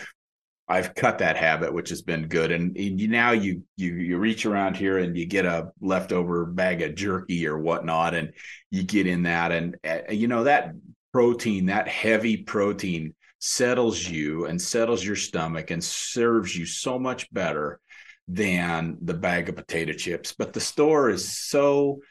I've 0.69 0.93
cut 0.93 1.19
that 1.19 1.37
habit, 1.37 1.73
which 1.73 1.89
has 1.89 2.01
been 2.01 2.27
good. 2.27 2.51
And, 2.51 2.75
and 2.77 2.99
you, 2.99 3.07
now 3.07 3.31
you 3.31 3.63
you 3.77 3.95
you 3.95 4.17
reach 4.17 4.45
around 4.45 4.75
here 4.75 4.97
and 4.97 5.17
you 5.17 5.25
get 5.25 5.45
a 5.45 5.71
leftover 5.79 6.45
bag 6.45 6.81
of 6.81 6.95
jerky 6.95 7.47
or 7.47 7.57
whatnot, 7.57 8.13
and 8.13 8.33
you 8.69 8.83
get 8.83 9.07
in 9.07 9.23
that, 9.23 9.51
and 9.51 9.77
uh, 9.87 10.11
you 10.11 10.27
know 10.27 10.43
that 10.43 10.73
protein, 11.13 11.67
that 11.67 11.87
heavy 11.87 12.37
protein, 12.37 13.15
settles 13.39 14.07
you 14.07 14.45
and 14.45 14.61
settles 14.61 15.03
your 15.03 15.15
stomach 15.15 15.71
and 15.71 15.83
serves 15.83 16.55
you 16.55 16.65
so 16.65 16.99
much 16.99 17.31
better 17.31 17.79
than 18.27 18.97
the 19.01 19.13
bag 19.13 19.49
of 19.49 19.55
potato 19.55 19.93
chips. 19.93 20.33
But 20.37 20.53
the 20.53 20.59
store 20.59 21.09
is 21.09 21.31
so 21.31 22.01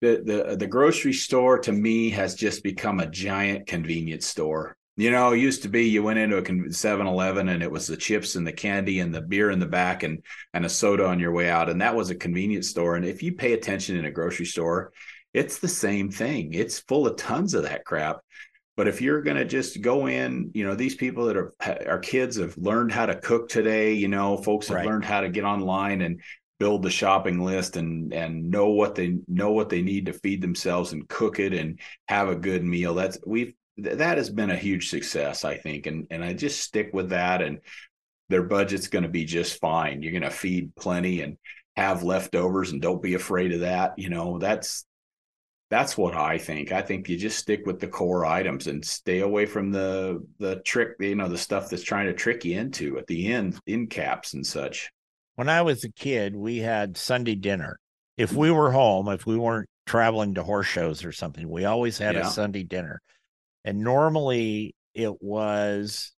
the 0.00 0.22
the 0.24 0.56
the 0.56 0.66
grocery 0.66 1.14
store 1.14 1.58
to 1.60 1.72
me 1.72 2.10
has 2.10 2.34
just 2.34 2.62
become 2.62 3.00
a 3.00 3.06
giant 3.10 3.66
convenience 3.66 4.26
store 4.26 4.76
You 4.98 5.10
know, 5.10 5.32
it 5.32 5.38
used 5.38 5.62
to 5.62 5.68
be 5.68 5.84
you 5.88 6.02
went 6.02 6.18
into 6.18 6.38
a 6.38 6.42
7-Eleven 6.42 7.48
and 7.50 7.62
it 7.62 7.70
was 7.70 7.86
the 7.86 7.96
chips 7.98 8.34
and 8.34 8.46
the 8.46 8.52
candy 8.52 9.00
and 9.00 9.14
the 9.14 9.20
beer 9.20 9.50
in 9.50 9.58
the 9.58 9.66
back 9.66 10.02
and 10.02 10.22
and 10.54 10.64
a 10.64 10.68
soda 10.70 11.06
on 11.06 11.20
your 11.20 11.32
way 11.32 11.50
out, 11.50 11.68
and 11.68 11.80
that 11.82 11.94
was 11.94 12.08
a 12.10 12.14
convenience 12.14 12.68
store. 12.70 12.96
And 12.96 13.04
if 13.04 13.22
you 13.22 13.32
pay 13.34 13.52
attention 13.52 13.96
in 13.96 14.06
a 14.06 14.10
grocery 14.10 14.46
store, 14.46 14.92
it's 15.34 15.58
the 15.58 15.68
same 15.68 16.10
thing. 16.10 16.54
It's 16.54 16.78
full 16.80 17.06
of 17.06 17.16
tons 17.16 17.52
of 17.52 17.64
that 17.64 17.84
crap. 17.84 18.20
But 18.76 18.88
if 18.88 19.00
you're 19.00 19.22
going 19.22 19.38
to 19.38 19.44
just 19.44 19.80
go 19.80 20.06
in, 20.06 20.50
you 20.54 20.64
know, 20.64 20.74
these 20.74 20.94
people 20.94 21.26
that 21.26 21.36
are 21.36 21.54
our 21.86 21.98
kids 21.98 22.36
have 22.36 22.56
learned 22.58 22.92
how 22.92 23.06
to 23.06 23.16
cook 23.16 23.48
today. 23.48 23.94
You 23.94 24.08
know, 24.08 24.36
folks 24.36 24.68
have 24.68 24.76
right. 24.76 24.86
learned 24.86 25.04
how 25.04 25.22
to 25.22 25.30
get 25.30 25.44
online 25.44 26.02
and 26.02 26.20
build 26.58 26.82
the 26.82 26.90
shopping 26.90 27.40
list 27.40 27.76
and 27.76 28.12
and 28.12 28.50
know 28.50 28.68
what 28.68 28.94
they 28.94 29.16
know 29.28 29.52
what 29.52 29.68
they 29.68 29.82
need 29.82 30.06
to 30.06 30.12
feed 30.12 30.42
themselves 30.42 30.92
and 30.92 31.08
cook 31.08 31.38
it 31.38 31.52
and 31.52 31.80
have 32.08 32.28
a 32.28 32.36
good 32.36 32.64
meal. 32.64 32.94
That's 32.94 33.18
we've 33.26 33.54
that 33.78 34.16
has 34.16 34.30
been 34.30 34.50
a 34.50 34.56
huge 34.56 34.88
success, 34.88 35.44
I 35.44 35.56
think, 35.56 35.86
and 35.86 36.06
and 36.10 36.24
I 36.24 36.32
just 36.32 36.60
stick 36.60 36.90
with 36.92 37.10
that. 37.10 37.42
And 37.42 37.60
their 38.28 38.42
budget's 38.42 38.88
going 38.88 39.04
to 39.04 39.08
be 39.08 39.24
just 39.24 39.60
fine. 39.60 40.02
You're 40.02 40.12
going 40.12 40.22
to 40.22 40.30
feed 40.30 40.74
plenty 40.74 41.20
and 41.20 41.36
have 41.76 42.02
leftovers, 42.02 42.72
and 42.72 42.80
don't 42.80 43.02
be 43.02 43.14
afraid 43.14 43.52
of 43.52 43.60
that. 43.60 43.98
You 43.98 44.08
know, 44.08 44.38
that's 44.38 44.85
that's 45.68 45.98
what 45.98 46.14
I 46.14 46.38
think. 46.38 46.70
I 46.70 46.82
think 46.82 47.08
you 47.08 47.16
just 47.16 47.38
stick 47.38 47.66
with 47.66 47.80
the 47.80 47.88
core 47.88 48.24
items 48.24 48.68
and 48.68 48.84
stay 48.84 49.20
away 49.20 49.46
from 49.46 49.72
the 49.72 50.24
the 50.38 50.56
trick, 50.56 50.90
you 51.00 51.16
know, 51.16 51.28
the 51.28 51.38
stuff 51.38 51.68
that's 51.68 51.82
trying 51.82 52.06
to 52.06 52.12
trick 52.12 52.44
you 52.44 52.58
into 52.58 52.98
at 52.98 53.06
the 53.06 53.32
end, 53.32 53.58
in 53.66 53.88
caps 53.88 54.34
and 54.34 54.46
such. 54.46 54.90
When 55.34 55.48
I 55.48 55.62
was 55.62 55.84
a 55.84 55.90
kid, 55.90 56.36
we 56.36 56.58
had 56.58 56.96
Sunday 56.96 57.34
dinner. 57.34 57.78
If 58.16 58.32
we 58.32 58.50
were 58.50 58.70
home, 58.70 59.08
if 59.08 59.26
we 59.26 59.36
weren't 59.36 59.68
traveling 59.86 60.34
to 60.34 60.42
horse 60.42 60.66
shows 60.66 61.04
or 61.04 61.12
something, 61.12 61.48
we 61.48 61.64
always 61.64 61.98
had 61.98 62.14
yeah. 62.14 62.26
a 62.26 62.30
Sunday 62.30 62.62
dinner. 62.62 63.02
And 63.64 63.80
normally 63.80 64.74
it 64.94 65.20
was 65.20 66.12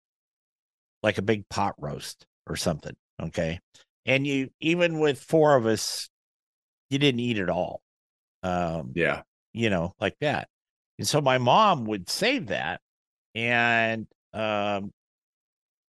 like 1.02 1.18
a 1.18 1.22
big 1.22 1.48
pot 1.48 1.74
roast 1.78 2.26
or 2.46 2.54
something. 2.54 2.94
Okay. 3.20 3.58
And 4.06 4.26
you, 4.26 4.50
even 4.60 5.00
with 5.00 5.18
four 5.18 5.56
of 5.56 5.66
us, 5.66 6.08
you 6.88 6.98
didn't 6.98 7.20
eat 7.20 7.38
it 7.38 7.50
all. 7.50 7.80
Um, 8.44 8.92
yeah 8.94 9.22
you 9.58 9.70
know, 9.70 9.94
like 10.00 10.16
that. 10.20 10.48
And 10.98 11.06
so 11.06 11.20
my 11.20 11.38
mom 11.38 11.84
would 11.86 12.08
save 12.08 12.46
that. 12.48 12.80
And 13.34 14.06
um, 14.32 14.92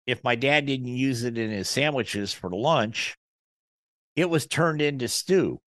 if 0.07 0.23
my 0.25 0.37
dad 0.37 0.67
didn't 0.67 0.87
use 0.87 1.25
it 1.25 1.39
in 1.39 1.51
his 1.51 1.69
sandwiches 1.69 2.33
for 2.33 2.51
lunch, 2.51 3.17
it 4.17 4.29
was 4.29 4.47
turned 4.47 4.83
into 4.83 5.09
stew 5.09 5.61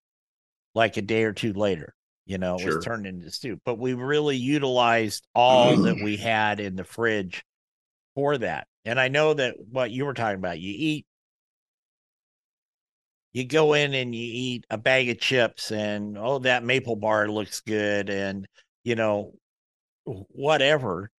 like 0.75 0.97
a 0.97 1.03
day 1.03 1.25
or 1.25 1.33
two 1.33 1.53
later. 1.53 1.95
You 2.27 2.39
know, 2.39 2.57
it 2.57 2.61
sure. 2.61 2.77
was 2.77 2.85
turned 2.85 3.07
into 3.07 3.31
stew. 3.31 3.59
But 3.65 3.79
we 3.79 3.95
really 3.95 4.37
utilized 4.37 5.27
all 5.35 5.77
that 5.77 5.97
we 6.03 6.17
had 6.17 6.61
in 6.61 6.77
the 6.77 6.85
fridge 6.85 7.45
for 8.15 8.39
that. 8.39 8.67
And 8.85 8.99
I 8.99 9.09
know 9.09 9.35
that 9.35 9.57
what 9.71 9.91
you 9.91 10.07
were 10.07 10.15
talking 10.15 10.39
about, 10.39 10.59
you 10.59 10.75
eat 10.77 11.07
you 13.33 13.45
go 13.45 13.75
in 13.75 13.95
and 13.95 14.14
you 14.14 14.29
eat 14.33 14.66
a 14.71 14.79
bag 14.79 15.09
of 15.09 15.21
chips 15.21 15.71
and 15.71 16.19
oh 16.19 16.38
that 16.40 16.64
maple 16.64 16.97
bar 16.97 17.29
looks 17.29 17.61
good 17.61 18.11
and 18.11 18.47
you 18.85 18.95
know 18.95 19.33
whatever. 20.05 21.11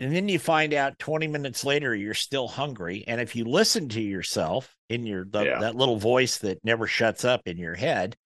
And 0.00 0.14
then 0.14 0.28
you 0.28 0.40
find 0.40 0.74
out 0.74 0.98
20 0.98 1.28
minutes 1.28 1.64
later 1.64 1.94
you're 1.94 2.14
still 2.14 2.48
hungry 2.48 3.04
and 3.06 3.20
if 3.20 3.36
you 3.36 3.44
listen 3.44 3.88
to 3.90 4.00
yourself 4.00 4.74
in 4.88 5.06
your 5.06 5.24
the, 5.24 5.44
yeah. 5.44 5.60
that 5.60 5.76
little 5.76 5.96
voice 5.96 6.38
that 6.38 6.64
never 6.64 6.86
shuts 6.86 7.24
up 7.24 7.42
in 7.46 7.56
your 7.56 7.74
head 7.74 8.16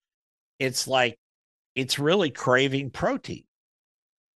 it's 0.59 0.87
like 0.87 1.17
it's 1.75 1.99
really 1.99 2.31
craving 2.31 2.89
protein. 2.89 3.43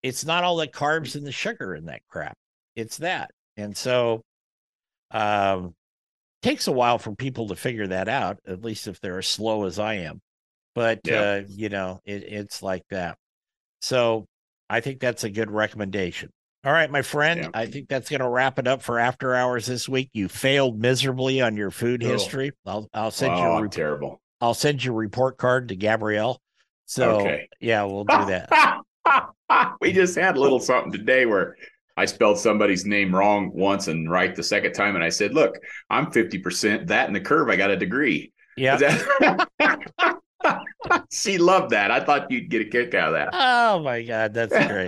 It's 0.01 0.25
not 0.25 0.43
all 0.43 0.57
the 0.57 0.67
carbs 0.67 1.15
and 1.15 1.25
the 1.25 1.31
sugar 1.31 1.75
in 1.75 1.85
that 1.85 2.01
crap. 2.07 2.35
It's 2.75 2.97
that. 2.97 3.31
And 3.55 3.77
so 3.77 4.23
um 5.11 5.75
takes 6.47 6.67
a 6.67 6.71
while 6.71 6.97
for 6.97 7.13
people 7.15 7.47
to 7.47 7.55
figure 7.55 7.87
that 7.87 8.07
out, 8.07 8.39
at 8.47 8.63
least 8.63 8.87
if 8.87 8.99
they're 9.01 9.19
as 9.19 9.27
slow 9.27 9.65
as 9.65 9.79
I 9.79 9.95
am. 9.95 10.21
But 10.75 11.01
yeah. 11.05 11.21
uh, 11.21 11.43
you 11.47 11.69
know, 11.69 11.99
it, 12.05 12.23
it's 12.23 12.63
like 12.63 12.83
that. 12.89 13.17
So 13.81 14.25
I 14.69 14.79
think 14.79 14.99
that's 14.99 15.23
a 15.23 15.29
good 15.29 15.51
recommendation. 15.51 16.29
All 16.63 16.71
right, 16.71 16.89
my 16.89 17.01
friend, 17.01 17.43
yeah. 17.43 17.49
I 17.53 17.65
think 17.65 17.87
that's 17.87 18.09
going 18.09 18.21
to 18.21 18.27
wrap 18.27 18.59
it 18.59 18.67
up 18.67 18.81
for 18.81 18.99
after 18.99 19.33
hours 19.35 19.65
this 19.65 19.87
week. 19.87 20.09
You 20.13 20.27
failed 20.27 20.79
miserably 20.79 21.41
on 21.41 21.55
your 21.55 21.71
food 21.71 22.03
oh. 22.03 22.07
history. 22.07 22.51
I'll 22.65 22.87
I'll 22.93 23.11
send 23.11 23.33
oh, 23.33 23.37
you 23.37 23.57
a 23.59 23.61
re- 23.63 23.69
terrible. 23.69 24.21
I'll 24.41 24.53
send 24.53 24.83
you 24.83 24.91
a 24.91 24.95
report 24.95 25.37
card 25.37 25.69
to 25.69 25.75
Gabrielle. 25.75 26.41
So 26.85 27.21
okay. 27.21 27.49
yeah, 27.59 27.83
we'll 27.83 28.05
do 28.05 28.25
that. 28.25 28.81
we 29.81 29.93
just 29.93 30.15
had 30.15 30.37
a 30.37 30.39
little 30.39 30.59
something 30.59 30.91
today 30.91 31.25
where 31.25 31.55
I 31.97 32.05
spelled 32.05 32.37
somebody's 32.37 32.85
name 32.85 33.13
wrong 33.13 33.51
once 33.53 33.87
and 33.87 34.09
right 34.09 34.35
the 34.35 34.43
second 34.43 34.73
time. 34.73 34.95
And 34.95 35.03
I 35.03 35.09
said, 35.09 35.33
look, 35.33 35.57
I'm 35.89 36.11
50% 36.11 36.87
that 36.87 37.07
in 37.07 37.13
the 37.13 37.19
curve. 37.19 37.49
I 37.49 37.55
got 37.55 37.71
a 37.71 37.75
degree. 37.75 38.31
Yeah. 38.55 38.77
she 41.11 41.39
loved 41.39 41.71
that. 41.71 41.89
I 41.89 41.99
thought 41.99 42.29
you'd 42.29 42.49
get 42.49 42.61
a 42.61 42.65
kick 42.65 42.93
out 42.93 43.09
of 43.09 43.13
that. 43.15 43.29
Oh 43.33 43.79
my 43.79 44.03
God. 44.03 44.35
That's 44.35 44.53
great. 44.53 44.87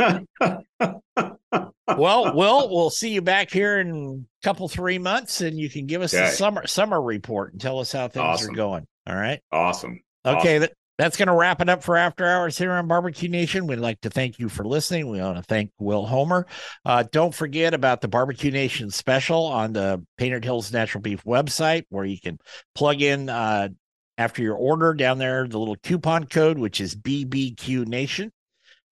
well, 1.98 2.36
Will, 2.36 2.70
we'll 2.70 2.92
see 2.92 3.10
you 3.10 3.24
back 3.24 3.50
here 3.50 3.80
in 3.80 4.28
a 4.42 4.46
couple, 4.46 4.70
three 4.70 5.00
months 5.00 5.42
and 5.42 5.58
you 5.58 5.68
can 5.68 5.88
give 5.88 6.04
us 6.04 6.14
okay. 6.14 6.26
a 6.26 6.32
summer, 6.32 6.68
summer 6.68 7.02
report 7.02 7.54
and 7.54 7.62
tell 7.62 7.80
us 7.80 7.92
how 7.92 8.08
things 8.08 8.24
awesome. 8.24 8.52
are 8.52 8.56
going. 8.56 8.88
All 9.08 9.16
right. 9.16 9.42
Awesome. 9.52 10.00
Okay. 10.24 10.58
Awesome. 10.58 10.62
That, 10.62 10.74
that's 11.00 11.16
going 11.16 11.28
to 11.28 11.34
wrap 11.34 11.62
it 11.62 11.70
up 11.70 11.82
for 11.82 11.96
After 11.96 12.28
Hours 12.28 12.58
here 12.58 12.74
on 12.74 12.86
Barbecue 12.86 13.30
Nation. 13.30 13.68
We'd 13.68 13.78
like 13.78 14.02
to 14.02 14.10
thank 14.10 14.38
you 14.38 14.50
for 14.50 14.66
listening. 14.66 15.10
We 15.10 15.22
want 15.22 15.38
to 15.38 15.44
thank 15.44 15.72
Will 15.80 16.06
Homer. 16.06 16.46
Uh, 16.84 17.06
don't 17.10 17.34
forget 17.34 17.74
about 17.74 18.02
the 18.02 18.10
Barbecue 18.10 18.52
Nation 18.52 18.92
special 18.92 19.46
on 19.46 19.72
the 19.72 20.06
Painted 20.18 20.44
Hills 20.44 20.74
Natural 20.74 21.02
Beef 21.02 21.24
website, 21.24 21.86
where 21.88 22.04
you 22.04 22.20
can 22.20 22.38
plug 22.76 23.02
in 23.02 23.30
uh, 23.30 23.70
after 24.18 24.42
your 24.42 24.58
order 24.58 24.94
down 24.94 25.20
there 25.20 25.48
the 25.48 25.58
little 25.58 25.78
coupon 25.78 26.26
code, 26.26 26.60
which 26.60 26.82
is 26.82 26.98
BBQ 26.98 27.88
Nation. 27.88 28.34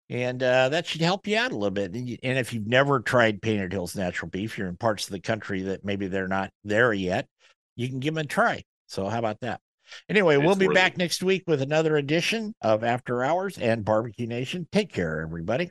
And 0.08 0.40
uh, 0.40 0.68
that 0.68 0.86
should 0.86 1.00
help 1.00 1.26
you 1.26 1.36
out 1.36 1.50
a 1.50 1.56
little 1.56 1.72
bit. 1.72 1.92
And 1.92 2.38
if 2.38 2.52
you've 2.52 2.68
never 2.68 3.00
tried 3.00 3.42
Painted 3.42 3.72
Hills 3.72 3.96
Natural 3.96 4.30
Beef, 4.30 4.56
you're 4.56 4.68
in 4.68 4.76
parts 4.76 5.06
of 5.06 5.12
the 5.12 5.20
country 5.20 5.62
that 5.62 5.84
maybe 5.84 6.06
they're 6.06 6.28
not 6.28 6.50
there 6.62 6.92
yet, 6.92 7.26
you 7.74 7.88
can 7.88 7.98
give 7.98 8.14
them 8.14 8.24
a 8.24 8.28
try. 8.28 8.62
So, 8.86 9.08
how 9.08 9.18
about 9.18 9.40
that? 9.40 9.60
Anyway, 10.08 10.36
it's 10.36 10.44
we'll 10.44 10.56
be 10.56 10.68
back 10.68 10.96
next 10.96 11.22
week 11.22 11.44
with 11.46 11.62
another 11.62 11.96
edition 11.96 12.54
of 12.60 12.84
After 12.84 13.24
Hours 13.24 13.58
and 13.58 13.84
Barbecue 13.84 14.26
Nation. 14.26 14.66
Take 14.70 14.92
care, 14.92 15.20
everybody. 15.20 15.70